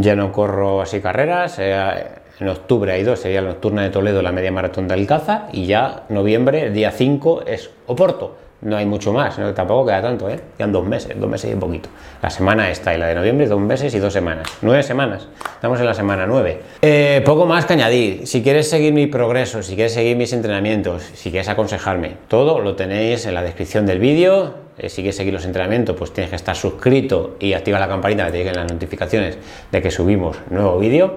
ya 0.00 0.16
no 0.16 0.32
corro 0.32 0.80
así 0.80 1.00
carreras, 1.00 1.58
eh, 1.58 2.08
en 2.40 2.48
octubre 2.48 2.92
hay 2.92 3.02
dos, 3.02 3.20
sería 3.20 3.42
la 3.42 3.48
nocturna 3.48 3.82
de 3.82 3.90
Toledo, 3.90 4.22
la 4.22 4.32
media 4.32 4.50
maratón 4.50 4.88
de 4.88 4.94
Alcázar, 4.94 5.48
y 5.52 5.66
ya 5.66 6.04
noviembre, 6.08 6.62
el 6.66 6.72
día 6.72 6.90
5 6.90 7.42
es 7.46 7.70
Oporto, 7.86 8.36
no 8.62 8.76
hay 8.76 8.86
mucho 8.86 9.12
más, 9.12 9.36
tampoco 9.54 9.86
queda 9.86 10.00
tanto, 10.00 10.30
¿eh? 10.30 10.38
Quedan 10.56 10.72
dos 10.72 10.86
meses, 10.86 11.18
dos 11.18 11.28
meses 11.28 11.50
y 11.50 11.54
un 11.54 11.60
poquito. 11.60 11.88
La 12.22 12.30
semana 12.30 12.70
esta 12.70 12.94
y 12.94 12.98
la 12.98 13.06
de 13.06 13.14
noviembre, 13.14 13.46
dos 13.46 13.60
meses 13.60 13.92
y 13.94 13.98
dos 13.98 14.12
semanas. 14.12 14.48
Nueve 14.62 14.82
semanas. 14.82 15.28
Estamos 15.54 15.80
en 15.80 15.86
la 15.86 15.94
semana 15.94 16.26
nueve. 16.26 16.60
Eh, 16.80 17.22
poco 17.24 17.44
más 17.44 17.66
que 17.66 17.72
añadir. 17.72 18.26
Si 18.26 18.42
quieres 18.42 18.70
seguir 18.70 18.92
mi 18.92 19.06
progreso, 19.08 19.62
si 19.62 19.74
quieres 19.74 19.94
seguir 19.94 20.16
mis 20.16 20.32
entrenamientos, 20.32 21.02
si 21.14 21.30
quieres 21.30 21.48
aconsejarme, 21.48 22.16
todo 22.28 22.60
lo 22.60 22.76
tenéis 22.76 23.26
en 23.26 23.34
la 23.34 23.42
descripción 23.42 23.84
del 23.84 23.98
vídeo. 23.98 24.54
Eh, 24.78 24.88
si 24.88 25.02
quieres 25.02 25.16
seguir 25.16 25.34
los 25.34 25.44
entrenamientos, 25.44 25.96
pues 25.96 26.12
tienes 26.12 26.30
que 26.30 26.36
estar 26.36 26.56
suscrito 26.56 27.36
y 27.40 27.52
activa 27.52 27.78
la 27.78 27.88
campanita 27.88 28.26
que 28.26 28.32
te 28.32 28.38
lleguen 28.38 28.54
las 28.54 28.72
notificaciones 28.72 29.38
de 29.70 29.82
que 29.82 29.90
subimos 29.90 30.36
nuevo 30.50 30.78
vídeo. 30.78 31.16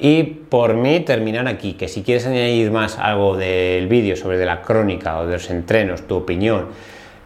Y 0.00 0.22
por 0.22 0.74
mí 0.74 1.00
terminar 1.00 1.48
aquí, 1.48 1.74
que 1.74 1.88
si 1.88 2.02
quieres 2.02 2.26
añadir 2.26 2.70
más 2.70 2.98
algo 2.98 3.36
del 3.36 3.88
vídeo 3.88 4.16
sobre 4.16 4.38
de 4.38 4.46
la 4.46 4.62
crónica 4.62 5.18
o 5.18 5.26
de 5.26 5.34
los 5.34 5.50
entrenos, 5.50 6.06
tu 6.06 6.16
opinión, 6.16 6.66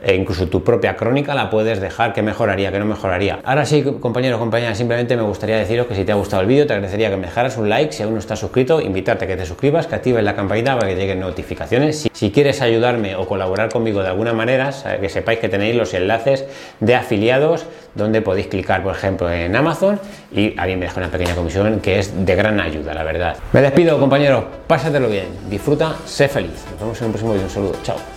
e 0.03 0.15
incluso 0.15 0.49
tu 0.49 0.63
propia 0.63 0.97
crónica 0.97 1.35
la 1.35 1.51
puedes 1.51 1.81
dejar, 1.81 2.13
que 2.13 2.23
mejoraría, 2.23 2.73
que 2.73 2.79
no 2.79 2.85
mejoraría. 2.85 3.41
Ahora 3.45 3.65
sí, 3.65 3.83
compañeros, 4.01 4.39
compañeras, 4.39 4.77
simplemente 4.79 5.17
me 5.17 5.23
gustaría 5.23 5.57
deciros 5.57 5.87
que 5.87 5.95
si 5.95 6.05
te 6.05 6.13
ha 6.13 6.15
gustado 6.15 6.43
el 6.43 6.49
vídeo, 6.49 6.67
te 6.67 6.75
agradecería 6.75 7.11
que 7.11 7.17
me 7.17 7.27
dejaras 7.27 7.57
un 7.57 7.69
like, 7.69 7.93
si 7.93 8.03
aún 8.03 8.15
no 8.15 8.19
estás 8.19 8.39
suscrito, 8.39 8.81
invitarte 8.81 9.25
a 9.25 9.29
que 9.29 9.37
te 9.37 9.47
suscribas, 9.47 9.87
que 9.87 9.95
actives 9.95 10.25
la 10.25 10.35
campanita 10.35 10.77
para 10.77 10.89
que 10.89 10.97
lleguen 10.97 11.21
notificaciones. 11.21 12.09
Si, 12.13 12.31
quieres 12.33 12.63
ayudarme 12.63 13.15
o 13.15 13.27
colaborar 13.27 13.71
conmigo 13.71 14.03
de 14.03 14.09
alguna 14.09 14.33
manera, 14.33 14.71
que 15.01 15.09
sepáis 15.09 15.39
que 15.39 15.49
tenéis 15.49 15.77
los 15.77 15.93
enlaces 15.93 16.47
de 16.81 16.95
afiliados 16.95 17.67
donde 17.95 18.23
podéis 18.23 18.47
clicar, 18.47 18.83
por 18.83 18.95
ejemplo, 18.95 19.31
en 19.31 19.55
Amazon 19.55 20.01
y 20.33 20.55
alguien 20.59 20.79
me 20.79 20.87
deja 20.87 20.99
una 20.99 21.11
pequeña 21.11 21.35
comisión 21.35 21.81
que 21.81 21.99
es 21.99 22.25
de 22.25 22.35
gran 22.35 22.59
ayuda, 22.61 22.95
la 22.95 23.05
verdad. 23.05 23.37
Me 23.53 23.61
despido, 23.61 23.99
compañeros, 23.99 24.45
pásatelo 24.67 25.09
bien, 25.09 25.27
disfruta, 25.51 25.95
sé 26.07 26.29
feliz. 26.29 26.65
Nos 26.71 26.81
vemos 26.81 27.01
en 27.01 27.07
un 27.07 27.13
próximo 27.13 27.33
vídeo, 27.33 27.47
un 27.47 27.51
saludo, 27.51 27.77
chao. 27.83 28.12